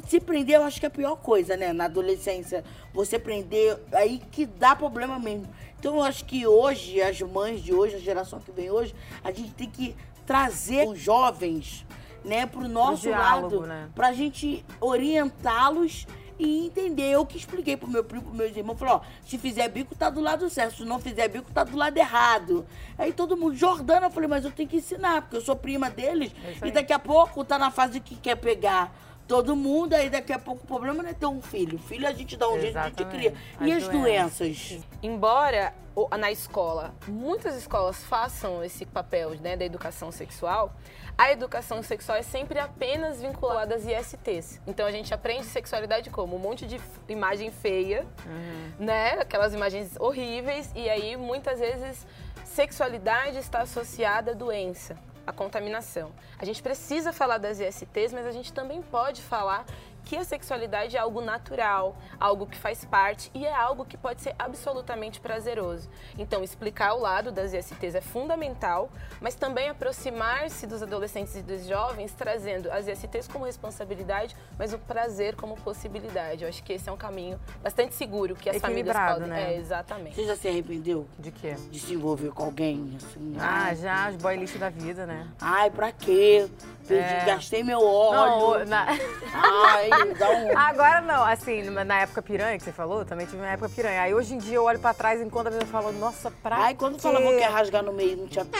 se 0.07 0.19
prender, 0.19 0.55
eu 0.57 0.63
acho 0.63 0.79
que 0.79 0.85
é 0.85 0.87
a 0.87 0.91
pior 0.91 1.15
coisa, 1.15 1.55
né? 1.55 1.73
Na 1.73 1.85
adolescência. 1.85 2.63
Você 2.93 3.17
prender, 3.17 3.79
aí 3.93 4.21
que 4.31 4.45
dá 4.45 4.75
problema 4.75 5.17
mesmo. 5.19 5.47
Então 5.79 5.95
eu 5.95 6.03
acho 6.03 6.25
que 6.25 6.45
hoje, 6.47 7.01
as 7.01 7.19
mães 7.21 7.61
de 7.61 7.73
hoje, 7.73 7.95
a 7.95 7.99
geração 7.99 8.39
que 8.39 8.51
vem 8.51 8.69
hoje, 8.69 8.93
a 9.23 9.31
gente 9.31 9.51
tem 9.51 9.69
que 9.69 9.95
trazer 10.25 10.87
os 10.87 10.99
jovens, 10.99 11.85
né, 12.23 12.45
pro 12.45 12.67
nosso 12.67 13.03
diálogo, 13.03 13.57
lado. 13.57 13.67
Né? 13.67 13.89
Pra 13.93 14.13
gente 14.13 14.63
orientá-los 14.79 16.07
e 16.39 16.67
entender. 16.67 17.11
Eu 17.11 17.25
que 17.25 17.37
expliquei 17.37 17.75
pro 17.75 17.87
meu 17.87 18.03
primo, 18.03 18.23
pro 18.23 18.33
meus 18.33 18.55
irmãos, 18.55 18.77
falou, 18.77 18.95
ó, 18.95 19.01
se 19.25 19.37
fizer 19.37 19.67
bico, 19.69 19.95
tá 19.95 20.09
do 20.09 20.21
lado 20.21 20.49
certo. 20.49 20.77
Se 20.77 20.85
não 20.85 20.99
fizer 20.99 21.27
bico, 21.27 21.51
tá 21.51 21.63
do 21.63 21.75
lado 21.75 21.97
errado. 21.97 22.65
Aí 22.97 23.11
todo 23.11 23.37
mundo, 23.37 23.55
Jordana, 23.55 24.07
eu 24.07 24.11
falei, 24.11 24.29
mas 24.29 24.45
eu 24.45 24.51
tenho 24.51 24.69
que 24.69 24.77
ensinar, 24.77 25.23
porque 25.23 25.37
eu 25.37 25.41
sou 25.41 25.55
prima 25.55 25.89
deles. 25.89 26.31
É 26.61 26.67
e 26.67 26.71
daqui 26.71 26.93
a 26.93 26.99
pouco 26.99 27.43
tá 27.43 27.57
na 27.57 27.71
fase 27.71 27.99
que 27.99 28.15
quer 28.15 28.35
pegar 28.35 28.93
todo 29.27 29.55
mundo, 29.55 29.93
aí 29.93 30.09
daqui 30.09 30.33
a 30.33 30.39
pouco 30.39 30.63
o 30.63 30.67
problema 30.67 31.01
não 31.01 31.09
é 31.09 31.13
ter 31.13 31.25
um 31.25 31.41
filho. 31.41 31.77
Filho 31.79 32.07
a 32.07 32.11
gente 32.11 32.35
dá 32.37 32.49
um 32.49 32.59
jeito, 32.59 32.77
a 32.77 32.87
gente 32.87 33.05
cria. 33.05 33.33
E 33.61 33.71
as, 33.71 33.83
as 33.83 33.89
doenças? 33.89 34.39
doenças? 34.39 34.85
Embora 35.01 35.73
na 36.17 36.31
escola 36.31 36.91
muitas 37.07 37.55
escolas 37.55 38.03
façam 38.03 38.63
esse 38.63 38.83
papel 38.83 39.29
né, 39.41 39.55
da 39.55 39.63
educação 39.63 40.11
sexual, 40.11 40.73
a 41.15 41.31
educação 41.31 41.83
sexual 41.83 42.17
é 42.17 42.23
sempre 42.23 42.57
apenas 42.57 43.21
vinculada 43.21 43.75
às 43.75 43.85
ISTs. 43.85 44.59
Então 44.65 44.85
a 44.85 44.91
gente 44.91 45.13
aprende 45.13 45.45
sexualidade 45.45 46.09
como 46.09 46.35
um 46.35 46.39
monte 46.39 46.65
de 46.65 46.81
imagem 47.07 47.51
feia, 47.51 48.05
uhum. 48.25 48.85
né? 48.85 49.11
Aquelas 49.19 49.53
imagens 49.53 49.95
horríveis, 49.99 50.71
e 50.75 50.89
aí 50.89 51.15
muitas 51.15 51.59
vezes 51.59 52.05
sexualidade 52.43 53.37
está 53.37 53.61
associada 53.61 54.31
à 54.31 54.33
doença 54.33 54.95
a 55.25 55.31
contaminação. 55.31 56.11
A 56.37 56.45
gente 56.45 56.61
precisa 56.61 57.13
falar 57.13 57.37
das 57.37 57.59
ISTs, 57.59 58.13
mas 58.13 58.25
a 58.25 58.31
gente 58.31 58.51
também 58.51 58.81
pode 58.81 59.21
falar 59.21 59.65
que 60.05 60.15
a 60.15 60.23
sexualidade 60.23 60.95
é 60.95 60.99
algo 60.99 61.21
natural, 61.21 61.95
algo 62.19 62.45
que 62.45 62.57
faz 62.57 62.83
parte 62.85 63.31
e 63.33 63.45
é 63.45 63.53
algo 63.53 63.85
que 63.85 63.97
pode 63.97 64.21
ser 64.21 64.35
absolutamente 64.37 65.19
prazeroso. 65.19 65.89
Então, 66.17 66.43
explicar 66.43 66.93
o 66.93 66.99
lado 66.99 67.31
das 67.31 67.53
ISTs 67.53 67.95
é 67.95 68.01
fundamental, 68.01 68.89
mas 69.21 69.35
também 69.35 69.69
aproximar-se 69.69 70.67
dos 70.67 70.83
adolescentes 70.83 71.35
e 71.35 71.41
dos 71.41 71.67
jovens, 71.67 72.13
trazendo 72.13 72.71
as 72.71 72.87
ISTs 72.87 73.27
como 73.27 73.45
responsabilidade, 73.45 74.35
mas 74.57 74.73
o 74.73 74.79
prazer 74.79 75.35
como 75.35 75.55
possibilidade. 75.57 76.43
Eu 76.43 76.49
acho 76.49 76.63
que 76.63 76.73
esse 76.73 76.89
é 76.89 76.91
um 76.91 76.97
caminho 76.97 77.39
bastante 77.61 77.95
seguro 77.95 78.35
que 78.35 78.49
as 78.49 78.57
famílias 78.57 78.95
podem. 78.95 79.27
Né? 79.27 79.53
É, 79.53 79.57
exatamente. 79.57 80.15
Você 80.15 80.25
já 80.25 80.35
se 80.35 80.47
arrependeu? 80.47 81.07
De 81.17 81.31
quê? 81.31 81.55
De 81.71 81.79
se 81.79 81.93
envolver 81.93 82.31
com 82.31 82.43
alguém, 82.43 82.97
assim? 82.97 83.35
Ah, 83.39 83.65
ai, 83.65 83.75
já, 83.75 84.09
os 84.09 84.17
boy 84.17 84.35
lixo 84.35 84.57
da 84.57 84.69
vida, 84.69 85.05
né? 85.05 85.27
Ai, 85.39 85.69
pra 85.69 85.91
quê? 85.91 86.49
Perdi, 86.87 87.13
é. 87.13 87.25
gastei 87.25 87.63
meu 87.63 87.81
óleo. 87.81 88.59
Não, 88.59 88.65
na... 88.65 88.87
Ai, 89.33 89.89
dá 90.17 90.29
um... 90.29 90.57
Agora 90.57 91.01
não, 91.01 91.23
assim, 91.23 91.61
na 91.69 92.01
época 92.01 92.21
piranha 92.21 92.57
que 92.57 92.63
você 92.63 92.71
falou, 92.71 93.05
também 93.05 93.25
tive 93.25 93.37
uma 93.37 93.47
época 93.47 93.69
piranha. 93.69 94.01
Aí 94.01 94.13
hoje 94.13 94.35
em 94.35 94.37
dia 94.37 94.55
eu 94.55 94.63
olho 94.63 94.79
pra 94.79 94.93
trás 94.93 95.21
enquanto 95.21 95.47
a 95.47 95.51
pessoa 95.51 95.67
falou, 95.67 95.93
nossa, 95.93 96.29
pra 96.29 96.57
Ai, 96.57 96.75
quando 96.75 96.99
falava 96.99 97.25
que 97.25 97.39
ia 97.39 97.49
rasgar 97.49 97.83
no 97.83 97.93
meio, 97.93 98.17
não 98.17 98.27
tinha... 98.27 98.45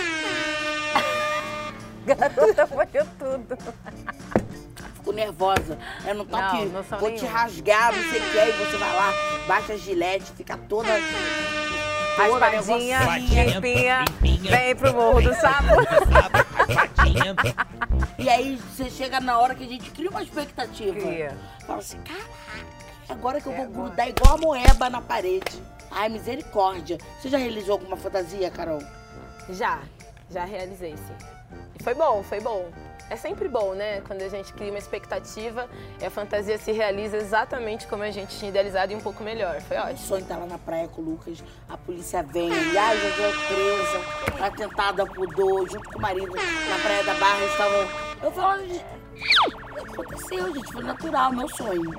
Garota 2.06 2.68
foi 2.68 2.86
tudo. 2.88 3.58
Fico 4.96 5.12
nervosa. 5.12 5.78
Eu 6.06 6.16
não 6.16 6.26
tô 6.26 6.38
não, 6.38 6.48
aqui, 6.48 6.66
não 6.66 6.84
vou 6.84 7.10
nenhum. 7.10 7.20
te 7.20 7.26
rasgar, 7.26 7.94
não 7.94 8.04
sei 8.10 8.20
o 8.22 8.32
que, 8.32 8.40
aí 8.40 8.52
você 8.52 8.78
vai 8.78 8.94
lá, 8.96 9.14
baixa 9.48 9.74
a 9.74 9.78
gilete, 9.78 10.32
fica 10.32 10.58
toda... 10.58 10.90
Raspadinha, 12.16 13.00
limpinha, 13.18 14.06
vem 14.22 14.76
pro 14.76 14.94
morro 14.94 15.22
do 15.22 15.34
sapo. 15.34 15.74
E 18.18 18.30
aí 18.30 18.56
você 18.56 18.90
chega 18.90 19.20
na 19.20 19.40
hora 19.40 19.56
que 19.56 19.64
a 19.64 19.68
gente 19.68 19.90
cria 19.92 20.10
uma 20.10 20.24
expectativa. 20.24 21.00
Cria. 21.00 21.38
Fala 21.66 21.80
assim, 21.80 22.00
caraca, 22.02 22.66
agora 23.10 23.42
que 23.42 23.48
eu 23.48 23.54
vou 23.54 23.66
é 23.66 23.68
grudar 23.68 24.10
igual 24.10 24.36
a 24.36 24.38
moeba 24.38 24.90
na 24.90 25.02
parede. 25.02 25.62
Ai, 25.92 26.10
misericórdia. 26.10 26.98
Você 27.20 27.30
já 27.30 27.38
realizou 27.38 27.74
alguma 27.74 27.96
fantasia, 27.96 28.50
Carol? 28.50 28.82
Já, 29.50 29.82
já 30.30 30.44
realizei, 30.44 30.96
sim. 30.98 31.16
E 31.80 31.84
foi 31.84 31.94
bom, 31.94 32.24
foi 32.24 32.40
bom. 32.40 32.72
É 33.10 33.16
sempre 33.16 33.48
bom, 33.48 33.74
né? 33.74 34.02
Quando 34.08 34.22
a 34.22 34.30
gente 34.30 34.52
cria 34.54 34.70
uma 34.72 34.78
expectativa 34.80 35.70
e 36.02 36.06
a 36.06 36.10
fantasia 36.10 36.58
se 36.58 36.72
realiza 36.72 37.18
exatamente 37.18 37.86
como 37.88 38.02
a 38.02 38.10
gente 38.10 38.38
tinha 38.38 38.50
idealizado 38.50 38.92
e 38.92 38.96
um 38.96 39.02
pouco 39.02 39.24
melhor. 39.24 39.62
Foi 39.62 39.78
O 39.78 39.82
ótimo. 39.82 39.98
sonho 40.00 40.22
estar 40.22 40.38
lá 40.38 40.46
na 40.46 40.58
praia 40.58 40.88
com 40.88 41.02
o 41.02 41.06
Lucas, 41.06 41.44
a 41.70 41.78
polícia 41.78 42.24
vem, 42.24 42.50
e 42.50 42.78
ai, 42.78 42.98
já 42.98 43.12
foi 43.12 43.56
presa, 43.56 44.46
atentada 44.46 45.06
por 45.06 45.28
dor, 45.28 45.70
junto 45.70 45.90
com 45.90 46.00
o 46.00 46.02
marido, 46.02 46.34
na 46.36 46.80
praia 46.82 47.04
da 47.04 47.14
Barra, 47.16 47.38
eles 47.40 47.52
estavam... 47.52 47.88
Eu 48.24 48.32
falava, 48.32 48.66
gente, 48.66 48.86
aconteceu, 49.78 50.54
gente, 50.56 50.72
foi 50.72 50.84
natural, 50.84 51.34
meu 51.34 51.48
sonho. 51.50 51.92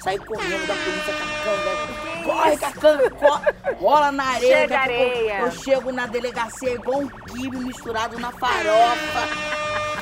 Saí 0.00 0.18
correndo 0.18 0.66
da 0.66 0.74
polícia, 0.74 1.14
cacanga, 1.14 2.24
corre, 2.24 2.56
cacanga, 2.56 3.10
corre, 3.10 3.74
rola 3.80 4.12
na 4.12 4.24
areia. 4.24 4.58
Chega 4.58 4.78
areia. 4.78 5.38
Eu 5.40 5.50
chego 5.52 5.92
na 5.92 6.06
delegacia 6.06 6.74
igual 6.74 7.00
um 7.00 7.08
quibe 7.08 7.56
misturado 7.58 8.18
na 8.18 8.32
farofa. 8.32 9.57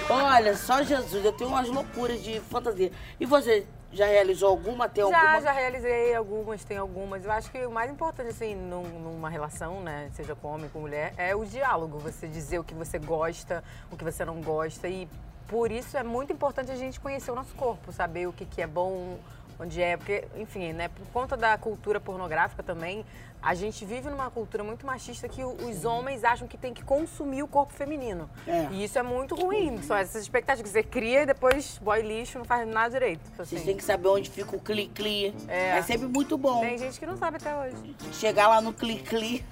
Olha, 0.09 0.57
só 0.57 0.83
Jesus, 0.83 1.25
eu 1.25 1.33
tenho 1.33 1.51
umas 1.51 1.69
loucuras 1.69 2.23
de 2.23 2.39
fantasia. 2.41 2.93
E 3.19 3.27
você, 3.27 3.67
já 3.93 4.07
realizou 4.07 4.51
alguma? 4.51 4.89
Tem 4.89 5.09
Já, 5.09 5.19
alguma? 5.21 5.41
já 5.41 5.53
realizei 5.53 6.15
algumas, 6.15 6.65
tem 6.65 6.77
algumas. 6.77 7.25
Eu 7.25 7.33
acho 7.33 7.51
que 7.51 7.65
o 7.67 7.71
mais 7.71 7.91
importante, 7.91 8.29
assim, 8.29 8.55
num- 8.55 8.83
numa 9.01 9.29
relação, 9.29 9.81
né, 9.81 10.09
seja 10.13 10.35
com 10.35 10.49
homem, 10.49 10.69
com 10.71 10.81
mulher, 10.81 11.13
é 11.17 11.35
o 11.35 11.45
diálogo. 11.45 11.99
Você 11.99 12.29
dizer 12.29 12.59
o 12.59 12.65
que 12.65 12.75
você 12.75 12.99
gosta, 12.99 13.65
o 13.91 13.97
que 13.97 14.05
você 14.05 14.25
não 14.25 14.41
gosta. 14.41 14.89
E 14.89 15.09
por 15.49 15.73
isso 15.73 15.97
é 15.97 16.03
muito 16.05 16.33
importante 16.33 16.71
a 16.71 16.77
gente 16.77 17.01
conhecer 17.01 17.31
o 17.31 17.35
nosso 17.35 17.55
corpo, 17.55 17.91
saber 17.93 18.29
o 18.29 18.33
que, 18.33 18.45
que 18.45 18.63
é 18.63 18.67
bom, 18.67 19.19
onde 19.59 19.83
é. 19.83 19.97
Porque, 19.97 20.25
enfim, 20.37 20.73
né, 20.73 20.89
por 20.89 21.07
conta 21.09 21.37
da 21.37 21.57
cultura 21.59 22.01
pornográfica 22.01 22.63
também, 22.63 23.05
a 23.43 23.55
gente 23.55 23.85
vive 23.85 24.11
numa 24.11 24.31
cultura 24.31 24.65
muito 24.65 24.85
machista 24.85 25.29
que 25.29 25.45
os 25.45 25.85
homens 25.85 26.25
acham 26.25 26.49
que 26.49 26.59
tem 26.59 26.75
que 26.75 26.83
consumir 26.83 27.43
o 27.43 27.49
corpo 27.49 27.73
feminino. 27.73 28.29
É. 28.47 28.67
E 28.73 28.85
isso 28.85 28.99
é 28.99 29.03
muito 29.03 29.35
ruim. 29.35 29.81
São 29.83 29.97
essas 29.97 30.23
expectativas 30.23 30.69
que 30.71 30.73
você 30.73 30.83
cria 30.83 31.23
e 31.23 31.27
depois 31.27 31.79
boy 31.79 32.03
lixo, 32.03 32.39
não 32.39 32.45
faz 32.45 32.67
nada 32.67 32.91
direito. 32.91 33.23
Vocês 33.37 33.61
assim. 33.61 33.67
têm 33.67 33.77
que 33.77 33.85
saber 33.85 34.09
onde 34.09 34.31
fica 34.31 34.57
o 34.57 34.61
cli-cli. 34.61 35.35
É. 35.47 35.79
É. 35.79 35.83
sempre 35.83 36.09
muito 36.09 36.37
bom. 36.37 36.61
Tem 36.61 36.77
gente 36.77 36.99
que 36.99 37.07
não 37.07 37.17
sabe 37.17 37.37
até 37.37 37.55
hoje. 37.57 37.97
Chegar 38.15 38.49
lá 38.49 38.61
no 38.61 38.73
cli-cli. 38.73 39.45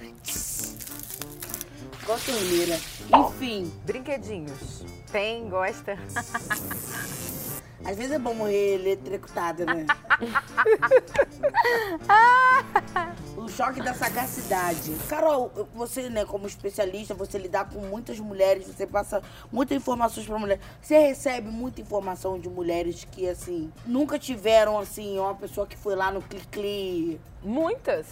Igual 2.02 2.18
torneira. 2.18 2.80
Enfim, 3.16 3.72
Brinquedinhos. 3.84 4.84
Tem, 5.10 5.48
gosta. 5.48 5.96
às 7.82 7.96
vezes 7.96 8.12
é 8.12 8.18
bom 8.18 8.34
morrer 8.34 8.74
eletrocutada, 8.74 9.66
né? 9.66 9.86
o 13.36 13.48
choque 13.48 13.82
da 13.82 13.94
sagacidade. 13.94 14.94
Carol, 15.08 15.50
você, 15.74 16.08
né, 16.08 16.24
como 16.24 16.46
especialista, 16.46 17.14
você 17.14 17.38
lidar 17.38 17.68
com 17.68 17.80
muitas 17.80 18.18
mulheres, 18.18 18.66
você 18.66 18.86
passa 18.86 19.22
muitas 19.52 19.76
informações 19.76 20.26
pra 20.26 20.38
mulher. 20.38 20.58
Você 20.80 20.98
recebe 20.98 21.48
muita 21.48 21.80
informação 21.80 22.38
de 22.38 22.48
mulheres 22.48 23.04
que, 23.04 23.28
assim, 23.28 23.72
nunca 23.86 24.18
tiveram, 24.18 24.78
assim, 24.78 25.18
uma 25.18 25.34
pessoa 25.34 25.66
que 25.66 25.76
foi 25.76 25.94
lá 25.94 26.10
no 26.10 26.22
cli-cli. 26.22 27.20
Muitas 27.42 28.06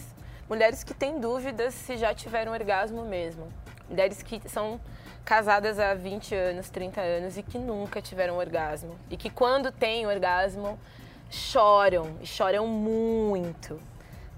mulheres 0.49 0.85
que 0.85 0.93
têm 0.93 1.19
dúvidas 1.19 1.75
se 1.75 1.97
já 1.97 2.15
tiveram 2.15 2.53
orgasmo 2.53 3.05
mesmo. 3.05 3.49
Mulheres 3.89 4.23
que 4.23 4.41
são 4.49 4.81
casadas 5.25 5.79
há 5.79 5.95
20 5.95 6.35
anos, 6.35 6.69
30 6.71 7.01
anos 7.01 7.37
e 7.37 7.43
que 7.43 7.59
nunca 7.59 8.01
tiveram 8.01 8.37
orgasmo. 8.37 8.99
E 9.11 9.17
que 9.17 9.31
quando 9.31 9.71
têm 9.71 10.07
orgasmo, 10.07 10.79
choram, 11.31 12.17
e 12.21 12.27
choram 12.27 12.67
muito. 12.67 13.81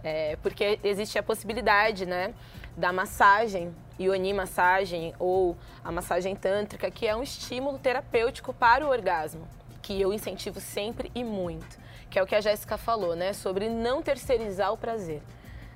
É, 0.03 0.37
porque 0.43 0.79
existe 0.85 1.19
a 1.19 1.23
possibilidade, 1.23 2.05
né, 2.05 2.35
da 2.77 2.93
massagem, 2.93 3.75
ioni 3.99 4.33
massagem 4.35 5.15
ou 5.19 5.57
a 5.83 5.91
massagem 5.91 6.37
tântrica, 6.37 6.91
que 6.91 7.07
é 7.07 7.17
um 7.17 7.23
estímulo 7.23 7.79
terapêutico 7.79 8.53
para 8.53 8.87
o 8.87 8.91
orgasmo, 8.91 9.49
que 9.81 9.99
eu 10.01 10.13
incentivo 10.13 10.61
sempre 10.61 11.11
e 11.15 11.25
muito, 11.25 11.79
que 12.11 12.19
é 12.19 12.23
o 12.23 12.27
que 12.27 12.35
a 12.35 12.41
Jéssica 12.41 12.77
falou, 12.77 13.17
né, 13.17 13.33
sobre 13.33 13.69
não 13.69 14.03
terceirizar 14.03 14.73
o 14.73 14.77
prazer. 14.77 15.23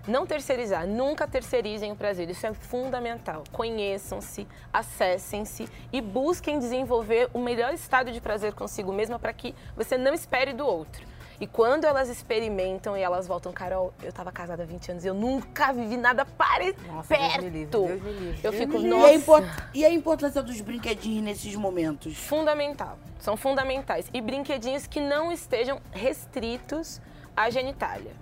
Não 0.09 0.27
terceirizar, 0.27 0.87
nunca 0.87 1.29
terceirizem 1.29 1.93
o 1.93 1.97
prazer, 1.97 2.31
isso 2.31 2.47
é 2.47 2.55
fundamental. 2.55 3.45
Conheçam-se, 3.53 4.49
acessem-se 4.73 5.69
e 5.93 6.01
busquem 6.01 6.59
desenvolver 6.59 7.29
o 7.35 7.39
melhor 7.39 7.75
estado 7.75 8.11
de 8.11 8.19
prazer 8.19 8.55
consigo 8.55 8.91
mesma 8.91 9.19
para 9.19 9.35
que 9.35 9.55
você 9.77 9.99
não 9.99 10.15
espere 10.15 10.55
do 10.55 10.67
outro. 10.67 11.07
E 11.39 11.47
quando 11.47 11.85
elas 11.85 12.09
experimentam 12.09 12.97
e 12.97 13.03
elas 13.03 13.27
voltam, 13.27 13.53
Carol, 13.53 13.93
eu 14.03 14.11
tava 14.11 14.33
casada 14.33 14.63
há 14.63 14.67
20 14.67 14.91
anos 14.93 15.05
e 15.05 15.09
eu 15.09 15.15
nunca 15.15 15.73
vivi 15.75 15.99
nada 15.99 16.25
parecido. 16.25 16.83
Nossa, 16.89 17.15
Deus 17.15 17.37
me 17.37 17.51
livre, 17.51 17.67
perto. 17.67 17.87
Deus 17.87 18.03
me 18.03 18.13
livre. 18.13 18.41
Eu 18.43 18.53
fico, 18.53 18.79
E 18.79 18.87
a, 18.87 18.89
nossa, 18.89 19.71
e 19.75 19.85
a 19.85 19.91
importância 19.91 20.43
dos 20.43 20.61
brinquedinhos 20.63 21.23
nesses 21.23 21.55
momentos? 21.55 22.17
fundamental. 22.17 22.99
São 23.21 23.37
fundamentais. 23.37 24.09
E 24.13 24.23
brinquedinhos 24.23 24.87
que 24.87 25.01
não 25.01 25.31
estejam 25.31 25.81
restritos 25.93 26.99
à 27.37 27.51
genitália. 27.51 28.13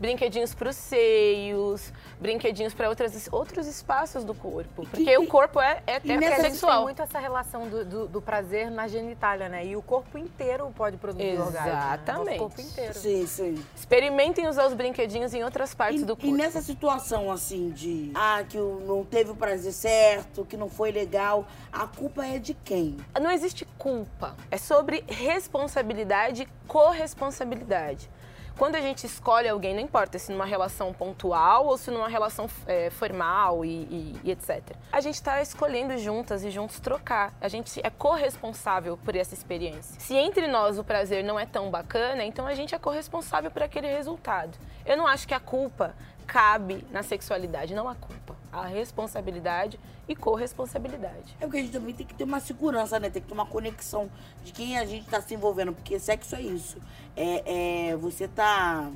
Brinquedinhos 0.00 0.54
para 0.54 0.70
os 0.70 0.76
seios, 0.76 1.92
brinquedinhos 2.18 2.72
para 2.72 2.88
outros 2.88 3.66
espaços 3.66 4.24
do 4.24 4.34
corpo. 4.34 4.86
Porque 4.90 5.18
o 5.18 5.26
corpo 5.26 5.60
é, 5.60 5.82
é, 5.86 6.00
E 6.02 6.12
é 6.12 6.16
nessa- 6.16 6.42
Tem 6.42 6.50
sexual. 6.52 6.84
muito 6.84 7.02
essa 7.02 7.18
relação 7.18 7.68
do, 7.68 7.84
do- 7.84 8.08
do 8.08 8.22
prazer 8.22 8.70
na 8.70 8.88
genitália, 8.88 9.50
né? 9.50 9.66
E 9.66 9.76
o 9.76 9.82
corpo 9.82 10.16
inteiro 10.16 10.72
pode 10.74 10.96
produzir 10.96 11.38
orgasmo. 11.38 11.68
né? 11.68 11.68
Exatamente. 11.68 12.26
Nosso 12.28 12.38
corpo 12.38 12.60
inteiro. 12.62 12.94
Sim, 12.94 13.26
sim. 13.26 13.64
Experimentem 13.76 14.48
usar 14.48 14.66
os 14.66 14.72
brinquedinhos 14.72 15.34
em 15.34 15.44
outras 15.44 15.74
partes 15.74 16.00
E, 16.00 16.04
do 16.06 16.16
corpo. 16.16 16.26
e 16.28 16.32
nessa 16.32 16.62
situação, 16.62 17.30
assim, 17.30 17.68
de... 17.70 18.10
Ah, 18.14 18.42
que 18.48 18.56
o- 18.58 18.80
não 18.86 19.04
teve 19.04 19.32
o 19.32 19.36
prazer 19.36 19.72
certo, 19.72 20.46
que 20.46 20.56
não 20.56 20.70
foi 20.70 20.90
legal. 20.92 21.46
A 21.70 21.86
culpa 21.86 22.24
é 22.24 22.38
de 22.38 22.54
quem? 22.54 22.96
Não 23.20 23.30
existe 23.30 23.66
culpa. 23.76 24.34
É 24.50 24.56
sobre 24.56 25.04
responsabilidade 25.06 26.44
e 26.44 26.48
corresponsabilidade. 26.66 28.08
Quando 28.56 28.74
a 28.76 28.80
gente 28.80 29.04
escolhe 29.06 29.48
alguém, 29.48 29.74
não 29.74 29.80
importa 29.80 30.18
se 30.18 30.30
numa 30.30 30.44
relação 30.44 30.92
pontual 30.92 31.66
ou 31.66 31.78
se 31.78 31.90
numa 31.90 32.08
relação 32.08 32.48
é, 32.66 32.90
formal 32.90 33.64
e, 33.64 33.68
e- 33.68 34.20
e 34.24 34.30
etc. 34.30 34.76
A 34.92 35.00
gente 35.00 35.14
está 35.14 35.40
escolhendo 35.40 35.96
juntas 35.98 36.44
e 36.44 36.50
juntos 36.50 36.78
trocar. 36.78 37.32
A 37.40 37.48
gente 37.48 37.80
é 37.82 37.90
corresponsável 37.90 38.96
por 38.98 39.16
essa 39.16 39.34
experiência. 39.34 39.98
Se 39.98 40.14
entre 40.14 40.46
nós 40.46 40.78
o 40.78 40.84
prazer 40.84 41.24
não 41.24 41.38
é 41.40 41.46
tão 41.46 41.70
bacana, 41.70 42.22
então 42.24 42.46
a 42.46 42.54
gente 42.54 42.74
é 42.74 42.78
corresponsável 42.78 43.50
por 43.50 43.62
aquele 43.62 43.86
resultado. 43.88 44.56
Eu 44.84 44.96
não 44.96 45.06
acho 45.06 45.26
que 45.26 45.34
a 45.34 45.40
culpa 45.40 45.94
cabe 46.26 46.86
na 46.90 47.02
sexualidade, 47.02 47.74
não 47.74 47.88
a 47.88 47.94
culpa. 47.94 48.36
A 48.52 48.66
responsabilidade 48.66 49.78
e 50.08 50.16
corresponsabilidade. 50.16 51.36
É 51.40 51.44
porque 51.44 51.58
a 51.58 51.60
gente 51.60 51.72
também 51.72 51.94
tem 51.94 52.04
que 52.06 52.14
ter 52.14 52.24
uma 52.24 52.40
segurança, 52.40 52.98
né? 52.98 53.08
Tem 53.08 53.22
que 53.22 53.28
ter 53.28 53.34
uma 53.34 53.46
conexão 53.46 54.10
de 54.42 54.52
quem 54.52 54.76
a 54.76 54.84
gente 54.84 55.06
tá 55.08 55.20
se 55.20 55.34
envolvendo. 55.34 55.72
Porque 55.72 55.98
sexo 56.00 56.34
é 56.34 56.42
isso. 56.42 56.78
É, 57.16 57.90
é 57.92 57.96
você 57.96 58.26
tá 58.26 58.90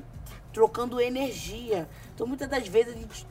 trocando 0.51 0.99
energia. 0.99 1.87
Então, 2.13 2.27
muitas 2.27 2.49
das 2.49 2.67
vezes, 2.67 2.93
a 2.93 2.97
gente 2.97 3.25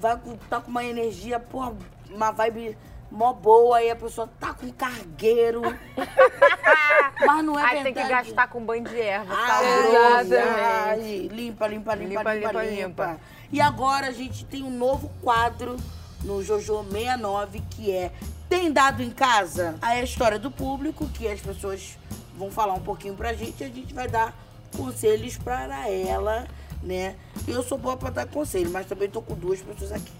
vai 0.00 0.18
tá 0.50 0.60
com 0.60 0.70
uma 0.70 0.84
energia, 0.84 1.38
porra, 1.38 1.74
uma 2.10 2.32
vibe 2.32 2.76
mó 3.10 3.32
boa. 3.32 3.80
E 3.82 3.90
a 3.90 3.96
pessoa 3.96 4.28
tá 4.40 4.52
com 4.52 4.68
cargueiro. 4.72 5.62
Mas 7.24 7.44
não 7.44 7.58
é 7.58 7.62
Aí 7.62 7.74
verdade. 7.82 7.94
tem 7.94 8.02
que 8.04 8.08
gastar 8.08 8.48
com 8.48 8.64
banho 8.64 8.84
de 8.84 9.00
erva, 9.00 9.34
Ai, 9.34 9.46
saboroso. 9.46 10.34
ai, 10.36 11.28
limpa, 11.32 11.66
limpa, 11.66 11.94
limpa, 11.94 11.94
limpa, 11.94 12.34
Limpa, 12.34 12.34
limpa, 12.34 12.62
limpa, 12.64 13.20
E 13.52 13.60
agora 13.60 14.08
a 14.08 14.12
gente 14.12 14.44
tem 14.44 14.62
um 14.62 14.70
novo 14.70 15.10
quadro 15.22 15.76
no 16.24 16.42
Jojo 16.42 16.84
69 16.90 17.62
que 17.70 17.90
é 17.92 18.12
Tem 18.48 18.72
dado 18.72 19.02
em 19.02 19.10
casa? 19.10 19.76
Aí 19.80 19.98
é 19.98 20.00
a 20.00 20.04
história 20.04 20.38
do 20.38 20.50
público, 20.50 21.06
que 21.08 21.26
as 21.28 21.40
pessoas 21.40 21.98
vão 22.36 22.50
falar 22.50 22.74
um 22.74 22.80
pouquinho 22.80 23.14
pra 23.14 23.32
gente 23.32 23.60
e 23.60 23.64
a 23.64 23.68
gente 23.68 23.94
vai 23.94 24.08
dar 24.08 24.34
conselhos 24.76 25.36
para 25.36 25.88
ela, 25.88 26.46
né? 26.82 27.16
Eu 27.46 27.62
sou 27.62 27.78
boa 27.78 27.96
pra 27.96 28.10
dar 28.10 28.26
conselho, 28.26 28.70
mas 28.70 28.86
também 28.86 29.08
tô 29.08 29.22
com 29.22 29.34
duas 29.34 29.60
pessoas 29.60 29.92
aqui. 29.92 30.12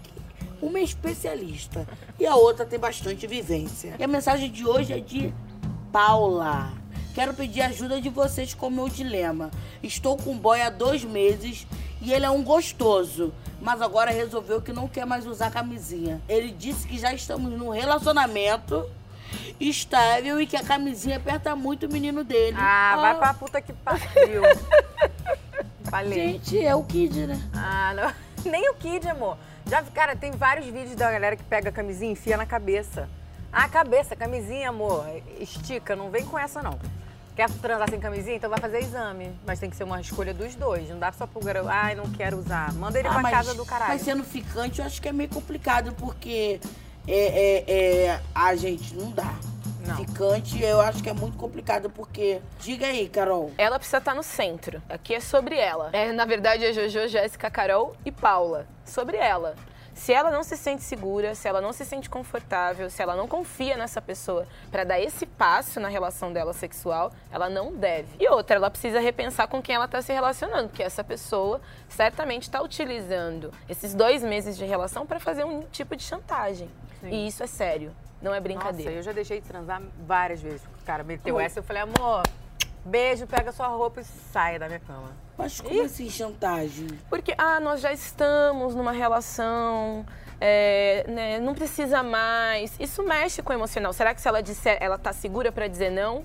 Uma 0.61 0.79
é 0.79 0.83
especialista 0.83 1.87
e 2.19 2.27
a 2.27 2.35
outra 2.35 2.65
tem 2.65 2.79
bastante 2.79 3.27
vivência. 3.27 3.95
E 3.99 4.03
a 4.03 4.09
mensagem 4.09 4.51
de 4.51 4.67
hoje 4.67 4.93
é 4.93 5.01
de 5.01 5.33
Paula. 5.93 6.73
Quero 7.17 7.33
pedir 7.33 7.63
ajuda 7.63 7.99
de 7.99 8.11
vocês 8.11 8.53
com 8.53 8.67
o 8.67 8.71
meu 8.71 8.91
dilema. 8.91 9.51
Estou 9.83 10.19
com 10.19 10.33
um 10.33 10.39
boy 10.39 10.61
há 10.61 10.69
dois 10.69 11.03
meses 11.03 11.67
e 12.03 12.13
ele 12.13 12.27
é 12.27 12.31
um 12.31 12.45
gostoso, 12.45 13.33
mas 13.59 13.81
agora 13.81 14.11
resolveu 14.11 14.61
que 14.61 14.71
não 14.71 14.87
quer 14.87 15.07
mais 15.07 15.27
usar 15.27 15.51
camisinha. 15.51 16.21
Ele 16.29 16.51
disse 16.51 16.87
que 16.87 16.99
já 16.99 17.15
estamos 17.15 17.51
num 17.53 17.71
relacionamento 17.71 18.87
estável 19.59 20.39
e 20.39 20.47
que 20.47 20.59
a 20.59 20.63
camisinha 20.63 21.17
aperta 21.17 21.57
muito 21.57 21.87
o 21.87 21.91
menino 21.91 22.23
dele. 22.23 22.55
Ah, 22.61 22.99
vai 23.01 23.15
pra 23.15 23.33
puta 23.33 23.63
que 23.63 23.73
pariu. 23.73 24.43
Falei. 25.89 26.33
Gente, 26.33 26.63
é 26.63 26.75
o 26.75 26.85
Kid, 26.85 27.29
né? 27.29 27.41
Ah, 27.55 27.95
não. 27.95 28.13
Nem 28.53 28.69
o 28.69 28.75
Kid, 28.75 29.09
amor. 29.09 29.39
Já, 29.65 29.83
cara, 29.85 30.15
tem 30.15 30.33
vários 30.33 30.67
vídeos 30.67 30.95
da 30.95 31.11
galera 31.11 31.35
que 31.35 31.45
pega 31.45 31.71
a 31.71 31.73
camisinha 31.73 32.11
e 32.11 32.13
enfia 32.13 32.37
na 32.37 32.45
cabeça. 32.45 33.09
Ah, 33.51 33.67
cabeça, 33.71 34.15
camisinha, 34.15 34.69
amor. 34.69 35.07
Estica, 35.41 35.97
não 35.97 36.11
vem 36.11 36.27
com 36.27 36.39
essa, 36.39 36.63
não. 36.63 36.79
Quer 37.37 37.51
transar 37.51 37.91
sem 37.91 38.01
camisinha? 38.01 38.37
Então 38.37 38.49
vai 38.49 38.59
fazer 38.59 38.79
exame. 38.79 39.31
Mas 39.47 39.61
tem 39.61 39.69
que 39.69 39.77
ser 39.77 39.85
uma 39.85 40.01
escolha 40.01 40.33
dos 40.33 40.55
dois. 40.55 40.89
Não 40.89 40.99
dá 40.99 41.13
só 41.13 41.27
pro 41.27 41.39
garoto, 41.41 41.69
ai, 41.69 41.95
não 41.95 42.11
quero 42.11 42.39
usar. 42.39 42.73
Manda 42.73 42.99
ele 42.99 43.09
Ah, 43.09 43.13
pra 43.13 43.21
mas- 43.23 43.33
casa 43.33 43.55
do 43.55 43.65
caralho. 43.67 43.93
Mas 43.93 44.01
sendo 44.03 44.25
ficante, 44.25 44.81
eu 44.81 44.87
acho 44.87 45.03
que 45.03 45.09
é 45.09 45.13
meio 45.13 45.29
complicado, 45.29 45.93
porque 45.93 46.59
é, 47.07 47.15
é, 47.69 48.05
é, 48.07 48.21
a 48.35 48.57
gente 48.57 48.95
não 48.95 49.11
dá. 49.11 49.35
Não. 49.87 49.97
Ficante, 49.99 50.61
eu 50.61 50.81
acho 50.81 51.01
que 51.03 51.09
é 51.11 51.13
muito 51.13 51.37
complicado, 51.37 51.89
porque. 51.91 52.41
Diga 52.59 52.87
aí, 52.87 53.07
Carol. 53.09 53.53
Ela 53.59 53.79
precisa 53.79 53.99
estar 53.99 54.15
no 54.15 54.23
centro. 54.23 54.83
Aqui 54.89 55.15
é 55.15 55.21
sobre 55.21 55.57
ela. 55.57 55.91
É, 55.93 56.11
na 56.13 56.25
verdade, 56.25 56.65
é 56.65 56.73
Jojo, 56.73 57.07
Jéssica, 57.07 57.49
Carol 57.51 57.95
e 58.05 58.11
Paula. 58.11 58.67
Sobre 58.85 59.17
ela. 59.19 59.55
Se 59.97 60.13
ela 60.13 60.31
não 60.31 60.45
se 60.45 60.59
sente 60.59 60.83
segura, 60.83 61.35
se 61.35 61.49
ela 61.49 61.61
não 61.61 61.73
se 61.73 61.85
sente 61.85 62.09
confortável, 62.09 62.89
se 62.91 63.03
ela 63.03 63.17
não 63.17 63.27
confia 63.27 63.79
nessa 63.79 64.01
pessoa 64.01 64.47
pra 64.71 64.85
dar 64.85 65.01
esse 65.01 65.25
passo 65.25 65.81
na 65.81 65.89
relação 65.89 66.31
dela 66.31 66.53
sexual, 66.53 67.11
ela 67.33 67.49
não 67.49 67.75
deve. 67.75 68.07
E 68.21 68.29
outra, 68.29 68.57
ela 68.57 68.71
precisa 68.71 69.01
repensar 69.01 69.49
com 69.49 69.61
quem 69.61 69.75
ela 69.75 69.89
tá 69.89 70.03
se 70.03 70.13
relacionando, 70.13 70.69
porque 70.69 70.83
essa 70.83 71.03
pessoa 71.03 71.63
certamente 71.89 72.43
está 72.43 72.63
utilizando 72.63 73.51
esses 73.69 73.95
dois 73.95 74.23
meses 74.23 74.57
de 74.57 74.67
relação 74.67 75.07
pra 75.07 75.19
fazer 75.19 75.45
um 75.45 75.63
tipo 75.63 75.97
de 75.97 76.03
chantagem. 76.03 76.71
Sim. 77.01 77.09
E 77.09 77.27
isso 77.27 77.43
é 77.43 77.47
sério, 77.47 77.91
não 78.21 78.33
é 78.33 78.35
Nossa, 78.35 78.43
brincadeira. 78.43 78.93
eu 78.93 79.03
já 79.03 79.13
deixei 79.13 79.41
de 79.41 79.49
transar 79.49 79.81
várias 80.07 80.43
vezes. 80.43 80.63
O 80.83 80.85
cara 80.85 81.03
meteu 81.03 81.37
Oi. 81.37 81.45
essa, 81.45 81.59
eu 81.59 81.63
falei, 81.63 81.83
amor, 81.83 82.23
beijo, 82.87 83.27
pega 83.27 83.53
sua 83.53 83.67
roupa 83.69 84.01
e 84.01 84.05
saia 84.05 84.59
da 84.59 84.67
minha 84.67 84.81
cama. 84.81 85.11
Mas 85.37 85.61
como 85.61 85.83
assim, 85.83 86.09
chantagem? 86.09 86.87
Porque, 87.11 87.35
ah, 87.37 87.61
nós 87.61 87.81
já 87.81 87.93
estamos 87.93 88.75
numa 88.75 88.93
relação, 88.93 90.07
é, 90.41 91.05
né, 91.09 91.39
não 91.41 91.55
precisa 91.55 92.03
mais. 92.03 92.75
Isso 92.81 93.03
mexe 93.03 93.43
com 93.43 93.53
o 93.53 93.57
emocional. 93.57 93.93
Será 93.93 94.15
que 94.15 94.21
se 94.21 94.29
ela 94.29 94.43
disser, 94.43 94.79
ela 94.81 94.97
tá 94.97 95.13
segura 95.13 95.53
pra 95.53 95.67
dizer 95.69 95.91
não? 95.91 96.25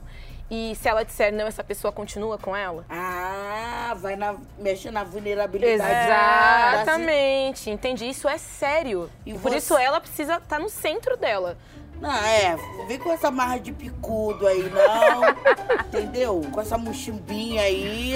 E 0.53 0.75
se 0.75 0.89
ela 0.89 1.03
disser 1.05 1.31
não, 1.33 1.47
essa 1.47 1.63
pessoa 1.63 1.93
continua 1.93 2.37
com 2.37 2.53
ela? 2.53 2.83
Ah, 2.89 3.95
vai 3.97 4.17
na, 4.17 4.35
mexe 4.57 4.91
na 4.91 5.01
vulnerabilidade. 5.03 5.79
da- 6.07 6.73
Exatamente, 6.81 7.69
entendi. 7.69 8.05
Isso 8.09 8.27
é 8.27 8.37
sério. 8.37 9.09
E 9.25 9.31
E 9.31 9.33
por 9.33 9.51
você- 9.51 9.57
isso 9.57 9.77
ela 9.77 10.01
precisa 10.01 10.35
estar 10.35 10.59
no 10.59 10.67
centro 10.69 11.15
dela. 11.15 11.57
Não, 12.01 12.11
é, 12.11 12.57
vem 12.87 12.97
com 12.97 13.11
essa 13.11 13.29
marra 13.29 13.59
de 13.59 13.71
picudo 13.71 14.47
aí, 14.47 14.63
não. 14.69 15.21
entendeu? 15.87 16.41
Com 16.51 16.59
essa 16.59 16.75
mochimbinha 16.77 17.61
aí. 17.61 18.15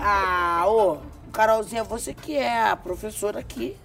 Ah, 0.00 0.64
ô, 0.66 0.98
Carolzinha, 1.30 1.84
você 1.84 2.14
que 2.14 2.34
é 2.36 2.70
a 2.70 2.74
professora 2.76 3.38
aqui. 3.40 3.76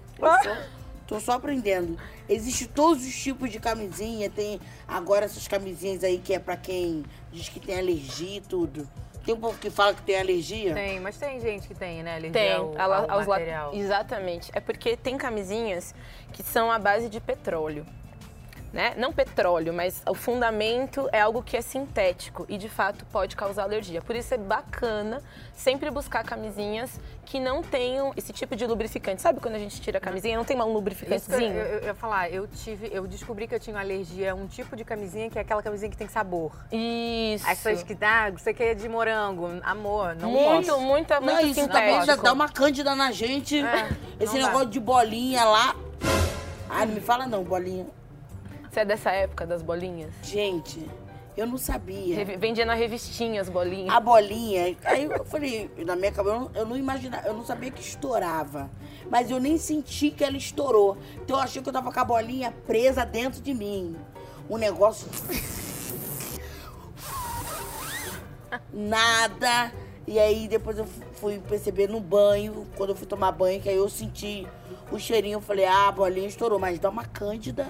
Tô 1.06 1.20
só 1.20 1.32
aprendendo. 1.32 1.98
Existem 2.28 2.66
todos 2.68 3.06
os 3.06 3.14
tipos 3.14 3.50
de 3.50 3.60
camisinha. 3.60 4.28
Tem 4.30 4.60
agora 4.86 5.26
essas 5.26 5.46
camisinhas 5.46 6.02
aí 6.02 6.18
que 6.18 6.34
é 6.34 6.38
pra 6.38 6.56
quem 6.56 7.04
diz 7.30 7.48
que 7.48 7.60
tem 7.60 7.78
alergia 7.78 8.38
e 8.38 8.40
tudo. 8.40 8.88
Tem 9.24 9.34
um 9.34 9.40
povo 9.40 9.58
que 9.58 9.68
fala 9.68 9.92
que 9.92 10.00
tem 10.02 10.18
alergia? 10.18 10.72
Tem, 10.72 10.98
mas 11.00 11.18
tem 11.18 11.38
gente 11.40 11.68
que 11.68 11.74
tem, 11.74 12.02
né? 12.02 12.12
Alergia 12.16 12.32
Tem, 12.32 12.52
ao, 12.54 12.78
ao 12.80 13.18
la- 13.18 13.24
material. 13.26 13.74
Exatamente. 13.74 14.50
É 14.54 14.60
porque 14.60 14.96
tem 14.96 15.18
camisinhas 15.18 15.94
que 16.32 16.42
são 16.42 16.70
à 16.72 16.78
base 16.78 17.10
de 17.10 17.20
petróleo. 17.20 17.84
Né? 18.72 18.94
Não 18.98 19.12
petróleo, 19.12 19.72
mas 19.72 20.02
o 20.06 20.14
fundamento 20.14 21.08
é 21.10 21.20
algo 21.20 21.42
que 21.42 21.56
é 21.56 21.62
sintético 21.62 22.44
e 22.48 22.58
de 22.58 22.68
fato 22.68 23.04
pode 23.06 23.34
causar 23.34 23.62
alergia. 23.62 24.02
Por 24.02 24.14
isso 24.14 24.34
é 24.34 24.36
bacana 24.36 25.22
sempre 25.54 25.90
buscar 25.90 26.22
camisinhas 26.22 27.00
que 27.24 27.40
não 27.40 27.62
tenham 27.62 28.12
esse 28.16 28.32
tipo 28.32 28.54
de 28.54 28.66
lubrificante. 28.66 29.22
Sabe 29.22 29.40
quando 29.40 29.54
a 29.54 29.58
gente 29.58 29.80
tira 29.80 29.98
a 29.98 30.00
camisinha, 30.00 30.36
não 30.36 30.44
tem 30.44 30.56
um 30.56 30.60
Isso 30.60 30.66
que 30.66 30.70
eu, 30.70 30.74
lubrificantezinho? 30.74 31.54
eu, 31.54 31.78
eu 31.78 31.84
ia 31.84 31.94
falar, 31.94 32.30
eu 32.30 32.46
tive, 32.46 32.90
eu 32.92 33.06
descobri 33.06 33.46
que 33.48 33.54
eu 33.54 33.60
tinha 33.60 33.78
alergia 33.78 34.32
a 34.32 34.34
um 34.34 34.46
tipo 34.46 34.76
de 34.76 34.84
camisinha 34.84 35.30
que 35.30 35.38
é 35.38 35.42
aquela 35.42 35.62
camisinha 35.62 35.90
que 35.90 35.96
tem 35.96 36.08
sabor. 36.08 36.52
Isso. 36.70 37.48
As 37.48 37.58
pessoas 37.58 37.82
que 37.82 37.96
ah, 38.02 38.30
você 38.30 38.52
quer 38.52 38.74
de 38.74 38.88
morango, 38.88 39.48
amor, 39.62 40.14
não 40.16 40.30
muito, 40.30 40.68
posso. 40.68 40.80
muita, 40.80 41.20
Não, 41.20 41.34
muito 41.34 41.46
isso 41.46 41.68
também 41.68 42.02
já 42.04 42.16
dá 42.16 42.32
uma 42.32 42.48
cândida 42.48 42.94
na 42.94 43.12
gente. 43.12 43.58
É, 43.62 43.88
Esse 44.20 44.34
não 44.34 44.42
dá. 44.42 44.46
negócio 44.48 44.70
de 44.70 44.80
bolinha 44.80 45.44
lá. 45.44 45.74
Ah, 46.68 46.84
não 46.84 46.94
me 46.94 47.00
fala 47.00 47.26
não, 47.26 47.42
bolinha. 47.42 47.86
Você 48.78 48.82
é 48.82 48.84
dessa 48.84 49.10
época 49.10 49.44
das 49.44 49.60
bolinhas? 49.60 50.12
Gente, 50.22 50.88
eu 51.36 51.48
não 51.48 51.58
sabia. 51.58 52.14
Revi- 52.14 52.36
Vendia 52.36 52.64
na 52.64 52.74
revistinha 52.74 53.40
as 53.40 53.48
bolinhas. 53.48 53.92
A 53.92 53.98
bolinha, 53.98 54.76
aí 54.84 55.02
eu 55.02 55.24
falei, 55.24 55.68
na 55.84 55.96
minha 55.96 56.12
cabeça, 56.12 56.36
eu 56.36 56.40
não, 56.42 56.50
eu 56.54 56.64
não 56.64 56.76
imaginava, 56.76 57.26
eu 57.26 57.34
não 57.34 57.44
sabia 57.44 57.72
que 57.72 57.80
estourava. 57.80 58.70
Mas 59.10 59.32
eu 59.32 59.40
nem 59.40 59.58
senti 59.58 60.12
que 60.12 60.22
ela 60.22 60.36
estourou. 60.36 60.96
Então 61.16 61.36
eu 61.36 61.42
achei 61.42 61.60
que 61.60 61.68
eu 61.68 61.72
tava 61.72 61.90
com 61.92 61.98
a 61.98 62.04
bolinha 62.04 62.54
presa 62.68 63.04
dentro 63.04 63.40
de 63.42 63.52
mim. 63.52 63.96
Um 64.48 64.56
negócio. 64.56 65.08
Nada. 68.72 69.72
E 70.06 70.20
aí 70.20 70.46
depois 70.46 70.78
eu 70.78 70.86
fui 71.14 71.40
perceber 71.40 71.88
no 71.88 71.98
banho, 71.98 72.64
quando 72.76 72.90
eu 72.90 72.96
fui 72.96 73.08
tomar 73.08 73.32
banho, 73.32 73.60
que 73.60 73.68
aí 73.68 73.76
eu 73.76 73.88
senti 73.88 74.46
o 74.92 75.00
cheirinho, 75.00 75.38
eu 75.38 75.40
falei, 75.40 75.64
ah, 75.64 75.88
a 75.88 75.92
bolinha 75.92 76.28
estourou, 76.28 76.60
mas 76.60 76.78
dá 76.78 76.88
uma 76.88 77.04
cândida. 77.04 77.66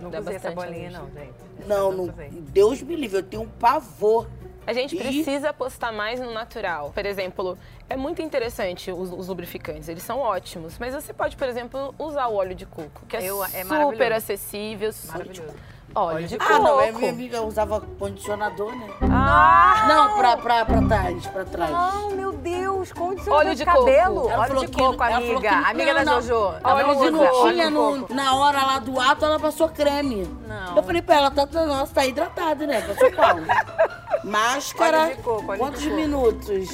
Não 0.00 0.10
Dá 0.10 0.20
usei 0.20 0.36
essa 0.36 0.50
bolinha, 0.52 0.90
não, 0.90 1.06
gente. 1.10 1.66
Não, 1.66 1.92
Não 1.92 2.06
não. 2.06 2.14
Deus 2.50 2.80
me 2.82 2.94
livre, 2.96 3.18
eu 3.18 3.22
tenho 3.22 3.42
um 3.42 3.48
pavor. 3.48 4.26
A 4.66 4.72
gente 4.72 4.94
E- 4.94 4.98
precisa 4.98 5.48
apostar 5.50 5.92
mais 5.92 6.20
no 6.20 6.30
natural. 6.32 6.92
Por 6.92 7.06
exemplo, 7.06 7.56
é 7.88 7.96
muito 7.96 8.20
interessante 8.20 8.92
os, 8.92 9.10
os 9.10 9.28
lubrificantes, 9.28 9.88
eles 9.88 10.02
são 10.02 10.18
ótimos. 10.18 10.78
Mas 10.78 10.94
você 10.94 11.12
pode, 11.14 11.36
por 11.36 11.48
exemplo, 11.48 11.94
usar 11.98 12.26
o 12.26 12.34
óleo 12.34 12.54
de 12.54 12.66
coco, 12.66 13.06
que 13.08 13.16
é, 13.16 13.24
Eu- 13.24 13.42
é 13.42 13.64
super 13.64 14.12
acessível. 14.12 14.90
Maravilhoso. 15.06 15.54
Óleo 15.94 16.28
de 16.28 16.36
Ah, 16.36 16.38
coco. 16.46 16.62
não, 16.62 16.80
é 16.80 16.92
minha 16.92 17.10
amiga 17.10 17.42
usava 17.42 17.80
condicionador, 17.98 18.70
né? 18.76 18.86
Ah, 19.10 19.86
Não, 19.88 20.16
pra, 20.18 20.36
pra, 20.36 20.64
pra 20.64 20.82
trás, 20.82 21.26
pra 21.26 21.44
trás. 21.44 21.70
Não, 21.72 22.10
meu 22.10 22.32
Deus, 22.32 22.92
condicionador 22.92 23.38
Óleo 23.38 23.50
de, 23.50 23.56
de 23.56 23.64
coco. 23.64 23.78
cabelo. 23.78 24.28
Ela 24.30 24.38
Óleo 24.42 24.48
falou 24.48 24.64
de 24.64 24.70
que- 24.70 24.78
coco, 24.78 25.02
amiga. 25.02 25.50
amiga 25.50 25.94
não, 25.94 26.04
da. 26.04 26.20
Jojo. 26.20 26.52
Que 26.60 26.90
usa 26.90 27.10
não 27.10 27.20
óleo 27.24 27.52
tinha 27.52 27.64
de 27.66 27.70
no- 27.72 28.00
coco. 28.00 28.14
na 28.14 28.34
hora 28.36 28.62
lá 28.64 28.78
do 28.78 29.00
ato, 29.00 29.24
ela 29.24 29.40
passou 29.40 29.68
creme. 29.70 30.24
Não. 30.46 30.76
Eu 30.76 30.82
falei 30.84 31.02
pra 31.02 31.16
ela, 31.16 31.30
tá, 31.32 31.46
tá, 31.46 31.64
nossa, 31.66 31.92
tá 31.94 32.06
hidratada, 32.06 32.66
né? 32.66 32.80
Passou 32.82 33.10
qual? 33.12 33.36
Máscara, 34.22 34.98
Óleo 35.04 35.16
de 35.16 35.22
coco, 35.22 35.32
óleo 35.48 35.52
de 35.52 35.58
quantos 35.58 35.82
coco. 35.84 35.96
minutos? 35.96 36.68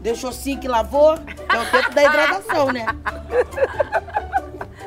Deixou 0.00 0.32
cinco 0.32 0.66
e 0.66 0.68
lavou? 0.68 1.14
É 1.14 1.58
o 1.58 1.70
tempo 1.70 1.94
da 1.94 2.04
hidratação, 2.04 2.66
né? 2.72 2.86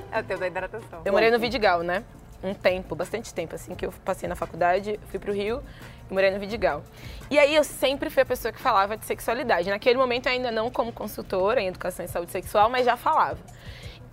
É 0.10 0.22
o 0.22 0.24
teu 0.24 0.38
da 0.38 0.48
hidratação. 0.48 1.02
eu 1.06 1.12
morei 1.12 1.30
no 1.30 1.38
Vidigal, 1.38 1.82
né? 1.84 2.04
Um 2.44 2.54
tempo, 2.54 2.96
bastante 2.96 3.34
tempo, 3.34 3.56
assim, 3.56 3.74
que 3.74 3.86
eu 3.86 3.92
passei 4.06 4.30
na 4.30 4.36
faculdade, 4.36 5.00
fui 5.10 5.20
pro 5.20 5.34
Rio 5.34 5.64
e 6.10 6.14
morei 6.14 6.30
no 6.30 6.40
Vidigal. 6.40 6.84
E 7.32 7.40
aí 7.40 7.56
eu 7.56 7.64
sempre 7.64 8.10
fui 8.10 8.22
a 8.22 8.26
pessoa 8.26 8.52
que 8.52 8.60
falava 8.60 8.96
de 8.96 9.06
sexualidade. 9.06 9.70
Naquele 9.70 9.98
momento 9.98 10.30
ainda 10.30 10.52
não 10.52 10.70
como 10.70 10.94
consultora 10.94 11.60
em 11.60 11.68
educação 11.68 12.06
e 12.06 12.08
saúde 12.08 12.32
sexual, 12.32 12.70
mas 12.70 12.86
já 12.86 12.96
falava. 12.96 13.40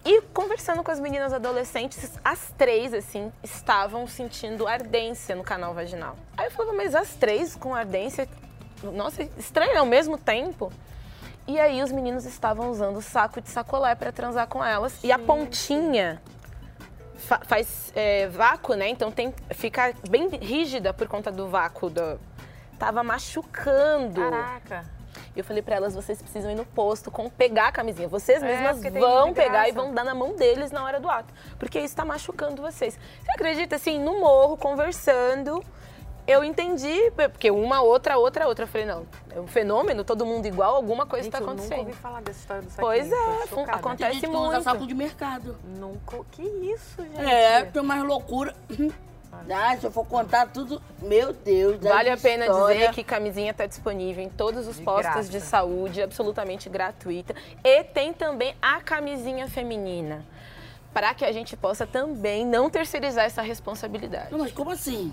E 0.04 0.20
conversando 0.34 0.82
com 0.82 0.90
as 0.90 1.00
meninas 1.00 1.32
adolescentes, 1.32 2.18
as 2.22 2.52
três, 2.58 2.92
assim, 2.92 3.32
estavam 3.42 4.06
sentindo 4.06 4.66
ardência 4.66 5.34
no 5.34 5.42
canal 5.42 5.72
vaginal. 5.72 6.16
Aí 6.37 6.46
eu 6.46 6.50
falava, 6.50 6.76
mas 6.76 6.94
as 6.94 7.14
três 7.14 7.56
com 7.56 7.74
ardência, 7.74 8.28
nossa, 8.82 9.22
estranho 9.38 9.78
ao 9.78 9.87
mesmo 9.87 10.18
tempo. 10.18 10.70
E 11.46 11.58
aí 11.58 11.82
os 11.82 11.90
meninos 11.90 12.26
estavam 12.26 12.70
usando 12.70 13.00
saco 13.00 13.40
de 13.40 13.48
sacolé 13.48 13.94
para 13.94 14.12
transar 14.12 14.46
com 14.46 14.62
elas. 14.62 14.98
E 15.02 15.10
a 15.10 15.18
pontinha 15.18 16.20
fa- 17.16 17.40
faz 17.44 17.92
é, 17.94 18.29
vácuo, 18.29 18.74
né? 18.74 18.88
Então 18.88 19.11
tem, 19.11 19.35
fica 19.50 19.92
bem 20.09 20.29
rígida 20.29 20.92
por 20.92 21.07
conta 21.09 21.31
do 21.31 21.48
vácuo. 21.48 21.90
Do, 21.90 22.20
tava 22.79 23.03
machucando. 23.03 24.20
Caraca. 24.20 24.85
E 25.35 25.38
eu 25.40 25.44
falei 25.44 25.62
pra 25.62 25.77
elas, 25.77 25.94
vocês 25.94 26.20
precisam 26.22 26.50
ir 26.50 26.55
no 26.55 26.64
posto 26.64 27.11
com 27.11 27.29
pegar 27.29 27.68
a 27.68 27.72
camisinha. 27.72 28.07
Vocês 28.09 28.42
É, 28.42 28.46
mesmas 28.46 28.81
tem 28.81 28.92
vão 28.92 29.33
pegar 29.33 29.68
e 29.68 29.72
vão 29.72 29.92
dar 29.92 30.05
na 30.05 30.14
mão 30.14 30.37
deles 30.37 30.70
na 30.70 30.85
hora 30.85 31.00
do 31.00 31.09
ato. 31.09 31.33
Porque 31.59 31.79
isso 31.81 31.94
tá 31.96 32.05
machucando 32.05 32.62
vocês. 32.62 32.98
Você 33.22 33.31
acredita, 33.33 33.77
assim, 33.77 33.98
no 33.98 34.20
morro, 34.20 34.57
conversando, 34.57 35.62
eu 36.26 36.42
entendi, 36.44 37.10
porque 37.30 37.50
uma, 37.50 37.80
outra, 37.82 38.16
outra, 38.18 38.46
outra. 38.46 38.64
Eu 38.64 38.68
falei, 38.68 38.87
não, 38.87 39.06
é 39.30 39.40
um 39.40 39.46
fenômeno, 39.46 40.04
todo 40.04 40.24
mundo 40.24 40.46
igual, 40.46 40.74
alguma 40.76 41.04
coisa 41.06 41.24
Gente, 41.24 41.32
tá 41.32 41.38
eu 41.38 41.46
nunca 41.46 41.54
acontecendo. 41.62 41.78
ouvi 41.87 41.92
falar 41.92 42.22
dessa 42.22 42.38
história 42.40 42.62
do 42.62 42.70
saquinho. 42.70 42.87
Pois 42.87 43.12
é, 43.12 43.46
chocada. 43.48 43.78
acontece- 43.78 44.10
Tem 44.12 44.20
gente 44.20 44.30
que 44.30 44.37
usa 44.37 44.50
muito. 44.52 44.62
saco 44.64 44.87
de 44.87 44.94
mercado. 44.94 45.56
Nunca... 45.78 46.18
Que 46.32 46.42
isso, 46.42 47.02
gente? 47.02 47.20
É, 47.20 47.64
tem 47.64 47.82
mais 47.82 48.02
loucura. 48.02 48.54
Ah, 49.50 49.76
se 49.76 49.84
eu 49.84 49.90
for 49.90 50.06
contar 50.06 50.46
tudo, 50.46 50.80
meu 51.02 51.32
Deus. 51.32 51.78
Vale 51.82 52.08
a 52.08 52.16
pena 52.16 52.46
histórias. 52.46 52.78
dizer 52.78 52.94
que 52.94 53.02
camisinha 53.04 53.50
está 53.50 53.66
disponível 53.66 54.22
em 54.22 54.28
todos 54.28 54.66
os 54.68 54.76
De 54.76 54.82
postos 54.82 55.02
graça. 55.12 55.28
de 55.28 55.40
saúde, 55.40 56.00
absolutamente 56.02 56.68
gratuita. 56.70 57.34
E 57.62 57.82
tem 57.84 58.12
também 58.12 58.54
a 58.62 58.80
camisinha 58.80 59.48
feminina, 59.48 60.24
para 60.94 61.12
que 61.14 61.24
a 61.24 61.32
gente 61.32 61.56
possa 61.56 61.84
também 61.84 62.46
não 62.46 62.70
terceirizar 62.70 63.24
essa 63.24 63.42
responsabilidade. 63.42 64.30
Não, 64.30 64.38
mas 64.38 64.52
como 64.52 64.70
assim? 64.70 65.12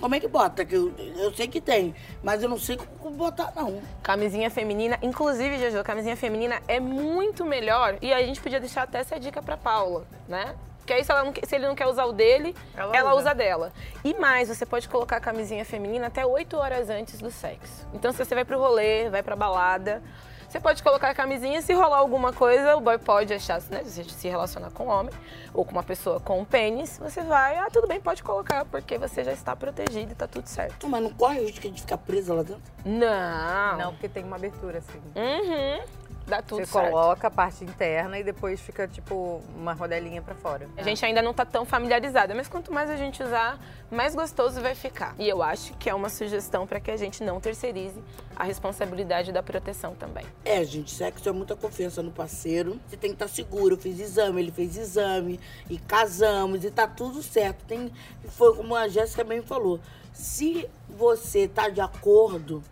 Como 0.00 0.14
é 0.14 0.20
que 0.20 0.26
bota? 0.28 0.64
Que 0.64 0.74
eu, 0.74 0.92
eu 1.16 1.32
sei 1.34 1.46
que 1.46 1.60
tem, 1.60 1.94
mas 2.22 2.42
eu 2.42 2.48
não 2.48 2.58
sei 2.58 2.78
como 2.98 3.16
botar, 3.16 3.52
não. 3.54 3.80
Camisinha 4.02 4.50
feminina, 4.50 4.98
inclusive, 5.02 5.58
Jojo, 5.58 5.84
camisinha 5.84 6.16
feminina 6.16 6.60
é 6.66 6.80
muito 6.80 7.44
melhor. 7.44 7.96
E 8.00 8.12
a 8.12 8.22
gente 8.22 8.40
podia 8.40 8.58
deixar 8.58 8.82
até 8.84 8.98
essa 9.00 9.20
dica 9.20 9.42
para 9.42 9.56
Paula, 9.56 10.06
né? 10.28 10.54
Porque 10.78 10.94
aí, 10.94 11.04
se, 11.04 11.12
ela 11.12 11.22
não, 11.22 11.32
se 11.44 11.54
ele 11.54 11.68
não 11.68 11.74
quer 11.74 11.86
usar 11.86 12.04
o 12.06 12.12
dele, 12.12 12.56
Ela 12.74 12.96
ela, 12.96 13.10
usa. 13.10 13.20
usa. 13.20 13.34
dela. 13.34 13.72
E 14.02 14.14
mais, 14.14 14.48
você 14.48 14.64
pode 14.66 14.88
colocar 14.88 15.18
a 15.18 15.20
camisinha 15.20 15.64
feminina 15.64 16.06
até 16.08 16.24
8 16.26 16.56
horas 16.56 16.88
antes 16.90 17.18
do 17.20 17.30
sexo. 17.30 17.86
Então, 17.94 18.10
se 18.10 18.18
você 18.24 18.34
vai 18.34 18.44
pro 18.44 18.58
rolê, 18.58 19.08
vai 19.10 19.22
pra 19.22 19.36
balada, 19.36 20.02
você 20.50 20.58
pode 20.58 20.82
colocar 20.82 21.10
a 21.10 21.14
camisinha, 21.14 21.62
se 21.62 21.72
rolar 21.72 21.98
alguma 21.98 22.32
coisa, 22.32 22.76
o 22.76 22.80
boy 22.80 22.98
pode 22.98 23.32
achar, 23.32 23.62
né? 23.70 23.84
Se 23.84 24.02
você 24.02 24.10
se 24.10 24.28
relacionar 24.28 24.72
com 24.72 24.86
um 24.86 24.88
homem 24.88 25.14
ou 25.54 25.64
com 25.64 25.70
uma 25.70 25.82
pessoa 25.84 26.18
com 26.18 26.40
um 26.40 26.44
pênis, 26.44 26.98
você 26.98 27.22
vai, 27.22 27.56
ah, 27.56 27.68
tudo 27.72 27.86
bem, 27.86 28.00
pode 28.00 28.20
colocar, 28.24 28.64
porque 28.64 28.98
você 28.98 29.22
já 29.22 29.32
está 29.32 29.54
protegido 29.54 30.10
e 30.10 30.14
tá 30.16 30.26
tudo 30.26 30.48
certo. 30.48 30.88
Mas 30.88 31.02
não 31.04 31.12
corre 31.12 31.38
o 31.38 31.46
risco 31.46 31.70
de 31.70 31.80
ficar 31.80 31.98
presa 31.98 32.34
lá 32.34 32.42
dentro? 32.42 32.62
Não. 32.84 33.78
Não, 33.78 33.92
porque 33.92 34.08
tem 34.08 34.24
uma 34.24 34.34
abertura 34.34 34.78
assim. 34.78 34.98
Uhum. 35.14 35.84
Dá 36.30 36.40
tudo 36.40 36.64
Você 36.64 36.72
certo. 36.72 36.92
coloca 36.92 37.26
a 37.26 37.30
parte 37.30 37.64
interna 37.64 38.16
e 38.16 38.22
depois 38.22 38.60
fica 38.60 38.86
tipo 38.86 39.42
uma 39.56 39.72
rodelinha 39.72 40.22
pra 40.22 40.32
fora. 40.36 40.68
A 40.76 40.82
gente 40.82 41.04
ainda 41.04 41.20
não 41.20 41.34
tá 41.34 41.44
tão 41.44 41.64
familiarizada, 41.64 42.32
mas 42.36 42.46
quanto 42.46 42.72
mais 42.72 42.88
a 42.88 42.96
gente 42.96 43.20
usar, 43.20 43.58
mais 43.90 44.14
gostoso 44.14 44.60
vai 44.60 44.76
ficar. 44.76 45.12
E 45.18 45.28
eu 45.28 45.42
acho 45.42 45.74
que 45.74 45.90
é 45.90 45.94
uma 45.94 46.08
sugestão 46.08 46.68
para 46.68 46.78
que 46.78 46.88
a 46.88 46.96
gente 46.96 47.24
não 47.24 47.40
terceirize 47.40 48.00
a 48.36 48.44
responsabilidade 48.44 49.32
da 49.32 49.42
proteção 49.42 49.96
também. 49.96 50.24
É, 50.44 50.62
gente, 50.62 50.92
sexo 50.92 51.28
é 51.28 51.32
muita 51.32 51.56
confiança 51.56 52.00
no 52.00 52.12
parceiro. 52.12 52.80
Você 52.88 52.96
tem 52.96 53.10
que 53.10 53.16
estar 53.16 53.26
seguro. 53.26 53.74
Eu 53.74 53.78
fiz 53.78 53.98
exame, 53.98 54.40
ele 54.40 54.52
fez 54.52 54.76
exame, 54.76 55.40
e 55.68 55.78
casamos, 55.78 56.64
e 56.64 56.70
tá 56.70 56.86
tudo 56.86 57.24
certo. 57.24 57.64
Tem, 57.64 57.92
foi 58.28 58.54
como 58.54 58.76
a 58.76 58.86
Jéssica 58.86 59.24
mesmo 59.24 59.48
falou. 59.48 59.80
Se 60.12 60.68
você 60.88 61.48
tá 61.48 61.68
de 61.68 61.80
acordo, 61.80 62.62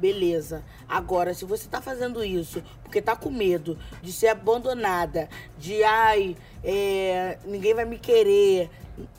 beleza. 0.00 0.64
Agora, 0.88 1.34
se 1.34 1.44
você 1.44 1.68
tá 1.68 1.80
fazendo 1.80 2.24
isso 2.24 2.62
porque 2.82 3.02
tá 3.02 3.14
com 3.14 3.30
medo 3.30 3.78
de 4.02 4.12
ser 4.12 4.28
abandonada, 4.28 5.28
de 5.58 5.84
ai, 5.84 6.36
é, 6.64 7.38
ninguém 7.44 7.74
vai 7.74 7.84
me 7.84 7.98
querer. 7.98 8.70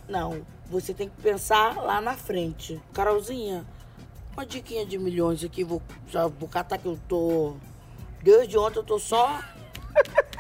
Não. 0.10 0.42
Você 0.70 0.94
tem 0.94 1.10
que 1.10 1.22
pensar 1.22 1.76
lá 1.78 2.00
na 2.02 2.16
frente. 2.16 2.82
Carolzinha, 2.94 3.66
uma 4.34 4.46
diquinha 4.46 4.86
de 4.86 4.98
milhões 4.98 5.44
aqui, 5.44 5.64
vou, 5.64 5.82
já 6.10 6.28
vou 6.28 6.48
catar 6.50 6.78
que 6.78 6.86
eu 6.86 6.98
tô. 7.08 7.56
Desde 8.24 8.58
ontem 8.58 8.80
eu 8.80 8.84
tô 8.84 8.98
só 8.98 9.42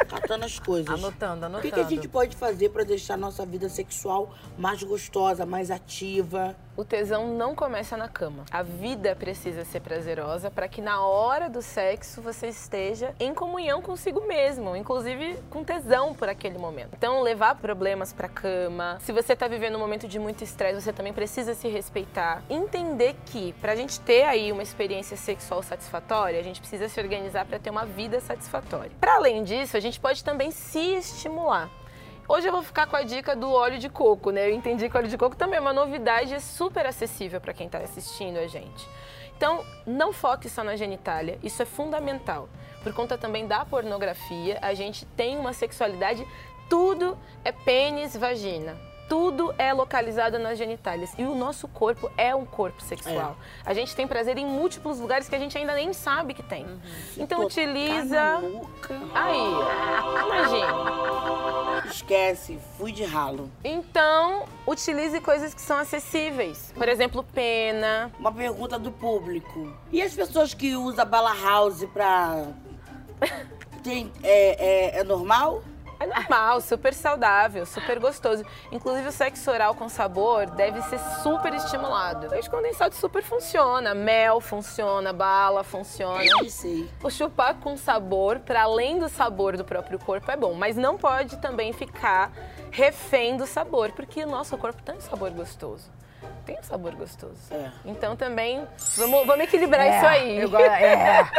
catando 0.07 0.45
as 0.45 0.57
coisas. 0.57 0.89
Anotando, 0.89 1.41
O 1.41 1.45
anotando. 1.45 1.61
que, 1.61 1.71
que 1.71 1.79
a 1.79 1.83
gente 1.83 2.07
pode 2.07 2.35
fazer 2.35 2.69
pra 2.69 2.83
deixar 2.83 3.17
nossa 3.17 3.45
vida 3.45 3.67
sexual 3.69 4.33
mais 4.57 4.81
gostosa, 4.83 5.45
mais 5.45 5.69
ativa? 5.69 6.55
O 6.77 6.85
tesão 6.85 7.27
não 7.35 7.53
começa 7.53 7.97
na 7.97 8.07
cama. 8.07 8.45
A 8.49 8.63
vida 8.63 9.13
precisa 9.13 9.65
ser 9.65 9.81
prazerosa 9.81 10.49
para 10.49 10.69
que 10.69 10.81
na 10.81 11.05
hora 11.05 11.49
do 11.49 11.61
sexo 11.61 12.21
você 12.21 12.47
esteja 12.47 13.13
em 13.19 13.33
comunhão 13.33 13.81
consigo 13.81 14.25
mesmo, 14.25 14.75
inclusive 14.75 15.37
com 15.49 15.65
tesão 15.65 16.15
por 16.15 16.29
aquele 16.29 16.57
momento. 16.57 16.91
Então, 16.97 17.21
levar 17.21 17.55
problemas 17.55 18.13
para 18.13 18.29
cama. 18.29 18.97
Se 19.01 19.11
você 19.11 19.35
tá 19.35 19.49
vivendo 19.49 19.75
um 19.75 19.79
momento 19.79 20.07
de 20.07 20.17
muito 20.17 20.43
estresse, 20.45 20.81
você 20.81 20.93
também 20.93 21.11
precisa 21.11 21.53
se 21.53 21.67
respeitar. 21.67 22.41
Entender 22.49 23.15
que 23.25 23.51
pra 23.53 23.75
gente 23.75 23.99
ter 23.99 24.23
aí 24.23 24.51
uma 24.51 24.63
experiência 24.63 25.17
sexual 25.17 25.61
satisfatória, 25.61 26.39
a 26.39 26.43
gente 26.43 26.61
precisa 26.61 26.87
se 26.87 26.99
organizar 27.01 27.45
para 27.45 27.59
ter 27.59 27.69
uma 27.69 27.85
vida 27.85 28.21
satisfatória. 28.21 28.91
Para 28.99 29.15
além 29.15 29.43
disso, 29.43 29.75
a 29.75 29.79
gente 29.81 29.99
pode 29.99 30.23
também 30.23 30.51
se 30.51 30.95
estimular. 30.95 31.69
Hoje 32.27 32.47
eu 32.47 32.51
vou 32.51 32.63
ficar 32.63 32.87
com 32.87 32.95
a 32.95 33.03
dica 33.03 33.35
do 33.35 33.51
óleo 33.51 33.77
de 33.77 33.89
coco, 33.89 34.31
né? 34.31 34.47
Eu 34.47 34.53
entendi 34.53 34.87
que 34.87 34.95
o 34.95 34.99
óleo 34.99 35.09
de 35.09 35.17
coco 35.17 35.35
também 35.35 35.57
é 35.57 35.59
uma 35.59 35.73
novidade 35.73 36.33
é 36.33 36.39
super 36.39 36.85
acessível 36.85 37.41
para 37.41 37.53
quem 37.53 37.65
está 37.65 37.79
assistindo 37.79 38.37
a 38.37 38.47
gente. 38.47 38.87
Então, 39.35 39.65
não 39.85 40.13
foque 40.13 40.47
só 40.47 40.63
na 40.63 40.75
genitália, 40.75 41.39
isso 41.41 41.61
é 41.61 41.65
fundamental. 41.65 42.47
Por 42.83 42.93
conta 42.93 43.17
também 43.17 43.47
da 43.47 43.65
pornografia, 43.65 44.59
a 44.61 44.73
gente 44.73 45.05
tem 45.05 45.37
uma 45.37 45.51
sexualidade, 45.51 46.25
tudo 46.69 47.17
é 47.43 47.51
pênis, 47.51 48.15
vagina. 48.15 48.90
Tudo 49.11 49.53
é 49.57 49.73
localizado 49.73 50.39
nas 50.39 50.57
genitálias. 50.57 51.13
E 51.17 51.23
o 51.23 51.35
nosso 51.35 51.67
corpo 51.67 52.09
é 52.15 52.33
um 52.33 52.45
corpo 52.45 52.81
sexual. 52.81 53.35
A 53.65 53.73
gente 53.73 53.93
tem 53.93 54.07
prazer 54.07 54.37
em 54.37 54.45
múltiplos 54.45 55.01
lugares 55.01 55.27
que 55.27 55.35
a 55.35 55.37
gente 55.37 55.57
ainda 55.57 55.75
nem 55.75 55.91
sabe 55.91 56.33
que 56.33 56.41
tem. 56.41 56.65
Então 57.17 57.41
Tô 57.41 57.47
utiliza. 57.47 58.15
tá 58.15 58.39
maluca. 58.41 59.01
Aí, 59.13 59.51
imagina. 60.27 61.83
Esquece, 61.87 62.57
fui 62.77 62.93
de 62.93 63.03
ralo. 63.03 63.51
Então, 63.65 64.45
utilize 64.65 65.19
coisas 65.19 65.53
que 65.53 65.61
são 65.61 65.77
acessíveis. 65.77 66.73
Por 66.73 66.87
exemplo, 66.87 67.21
pena. 67.21 68.09
Uma 68.17 68.31
pergunta 68.31 68.79
do 68.79 68.93
público. 68.93 69.75
E 69.91 70.01
as 70.01 70.13
pessoas 70.13 70.53
que 70.53 70.73
usam 70.77 71.05
bala 71.05 71.35
house 71.35 71.83
pra. 71.91 72.47
Tem, 73.83 74.09
é, 74.23 74.95
é, 74.95 74.99
é 74.99 75.03
normal? 75.03 75.63
É 76.01 76.05
normal, 76.07 76.59
super 76.61 76.95
saudável, 76.95 77.63
super 77.63 77.99
gostoso. 77.99 78.43
Inclusive, 78.71 79.07
o 79.07 79.11
sexo 79.11 79.51
oral 79.51 79.75
com 79.75 79.87
sabor 79.87 80.49
deve 80.49 80.81
ser 80.81 80.97
super 81.21 81.53
estimulado. 81.53 82.27
Leite 82.27 82.49
condensado 82.49 82.95
super 82.95 83.21
funciona, 83.21 83.93
mel 83.93 84.41
funciona, 84.41 85.13
bala 85.13 85.63
funciona. 85.63 86.25
Eu 86.25 86.49
sei. 86.49 86.89
O 87.03 87.09
chupar 87.11 87.53
com 87.59 87.77
sabor, 87.77 88.39
para 88.39 88.63
além 88.63 88.97
do 88.97 89.07
sabor 89.07 89.55
do 89.55 89.63
próprio 89.63 89.99
corpo, 89.99 90.31
é 90.31 90.35
bom, 90.35 90.55
mas 90.55 90.75
não 90.75 90.97
pode 90.97 91.37
também 91.37 91.71
ficar 91.71 92.31
refém 92.71 93.37
do 93.37 93.45
sabor, 93.45 93.91
porque 93.91 94.23
o 94.23 94.27
nosso 94.27 94.57
corpo 94.57 94.81
tem 94.81 94.95
um 94.95 95.01
sabor 95.01 95.29
gostoso. 95.29 96.00
Tem 96.45 96.57
um 96.59 96.63
sabor 96.63 96.95
gostoso. 96.95 97.35
É. 97.51 97.69
Então 97.85 98.15
também, 98.15 98.65
vamos, 98.97 99.25
vamos 99.27 99.43
equilibrar 99.45 99.87
isso 99.87 100.05
aí. 100.05 100.41
Gosto- 100.47 100.63
é. 100.65 101.29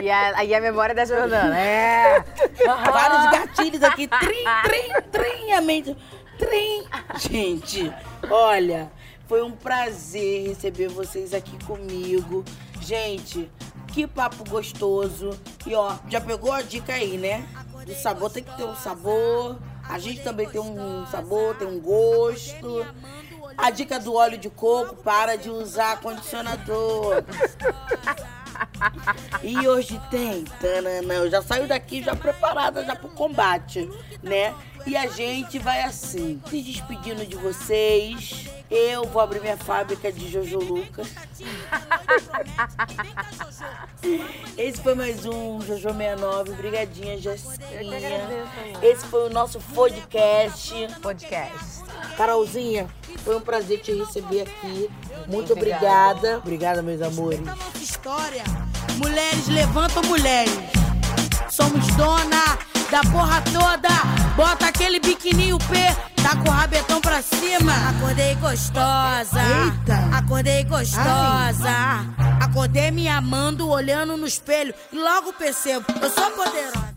E 0.00 0.10
a- 0.10 0.32
aí 0.38 0.54
a 0.54 0.60
memória 0.60 0.94
da 0.94 1.04
Jordana. 1.04 1.58
É. 1.58 2.22
Vários 2.66 3.30
gatilhos 3.30 3.82
aqui. 3.82 4.06
Trim, 4.08 4.44
trim, 4.62 4.92
trim, 5.10 5.52
a 5.52 5.60
mente. 5.60 5.96
Trim. 6.38 6.84
Gente, 7.18 7.92
olha, 8.30 8.90
foi 9.26 9.42
um 9.42 9.52
prazer 9.52 10.48
receber 10.48 10.88
vocês 10.88 11.32
aqui 11.32 11.56
comigo. 11.64 12.44
Gente, 12.80 13.50
que 13.88 14.06
papo 14.06 14.44
gostoso. 14.48 15.30
E 15.66 15.74
ó, 15.74 15.94
já 16.08 16.20
pegou 16.20 16.52
a 16.52 16.62
dica 16.62 16.92
aí, 16.94 17.16
né? 17.16 17.46
O 17.88 17.94
sabor 17.94 18.30
tem 18.30 18.42
que 18.44 18.56
ter 18.56 18.64
um 18.64 18.74
sabor. 18.76 19.58
A 19.88 19.98
gente 19.98 20.22
também 20.22 20.48
tem 20.48 20.60
um 20.60 21.04
sabor, 21.06 21.54
tem 21.56 21.66
um 21.68 21.78
gosto. 21.80 22.86
A 23.56 23.70
dica 23.70 23.98
do 23.98 24.14
óleo 24.14 24.38
de 24.38 24.50
coco, 24.50 24.96
para 24.96 25.36
de 25.36 25.50
usar 25.50 26.00
condicionador. 26.00 27.22
E 29.42 29.66
hoje 29.66 30.00
tem, 30.10 30.44
tanana, 30.60 31.14
eu 31.14 31.30
já 31.30 31.42
saio 31.42 31.66
daqui 31.66 32.02
já 32.02 32.14
preparada 32.14 32.84
já 32.84 32.94
pro 32.94 33.08
combate, 33.10 33.88
né? 34.22 34.54
E 34.86 34.96
a 34.96 35.06
gente 35.06 35.58
vai 35.58 35.82
assim, 35.82 36.40
se 36.48 36.60
despedindo 36.60 37.24
de 37.24 37.36
vocês. 37.36 38.46
Eu 38.70 39.04
vou 39.04 39.22
abrir 39.22 39.40
minha 39.40 39.56
fábrica 39.56 40.10
de 40.10 40.30
Jojo 40.30 40.58
Lucas. 40.58 41.08
Esse 44.58 44.82
foi 44.82 44.94
mais 44.94 45.24
um 45.24 45.60
Jojo 45.60 45.90
69. 45.90 46.52
Obrigadinha, 46.52 47.18
Jessinha. 47.18 47.58
Esse 48.82 49.06
foi 49.06 49.28
o 49.28 49.30
nosso 49.30 49.60
podcast. 49.74 50.72
Podcast. 51.00 51.82
Carolzinha, 52.16 52.88
foi 53.24 53.36
um 53.36 53.40
prazer 53.40 53.80
te 53.80 53.92
receber 53.92 54.42
aqui. 54.42 54.90
Muito 55.28 55.52
Obrigada. 55.52 55.84
obrigada. 55.84 56.38
Obrigada, 56.38 56.82
meus 56.82 57.02
amores. 57.02 57.40
nossa 57.40 57.78
história. 57.78 58.42
Mulheres 58.96 59.46
levantam 59.48 60.02
mulheres. 60.04 60.52
Somos 61.50 61.86
dona 61.94 62.58
da 62.92 63.00
porra 63.10 63.40
toda. 63.40 63.88
Bota 64.36 64.66
aquele 64.66 65.00
biquininho 65.00 65.56
P, 65.56 66.22
tá 66.22 66.36
com 66.36 66.50
o 66.50 66.52
rabetão 66.52 67.00
pra 67.00 67.22
cima. 67.22 67.72
Acordei 67.88 68.34
gostosa. 68.34 69.40
Eita. 69.40 70.16
Acordei 70.16 70.62
gostosa. 70.64 71.72
Acordei 72.38 72.90
me 72.90 73.08
amando, 73.08 73.66
olhando 73.66 74.14
no 74.18 74.26
espelho. 74.26 74.74
E 74.92 74.96
logo 74.98 75.32
percebo, 75.32 75.86
eu 76.02 76.10
sou 76.10 76.30
poderosa. 76.32 76.91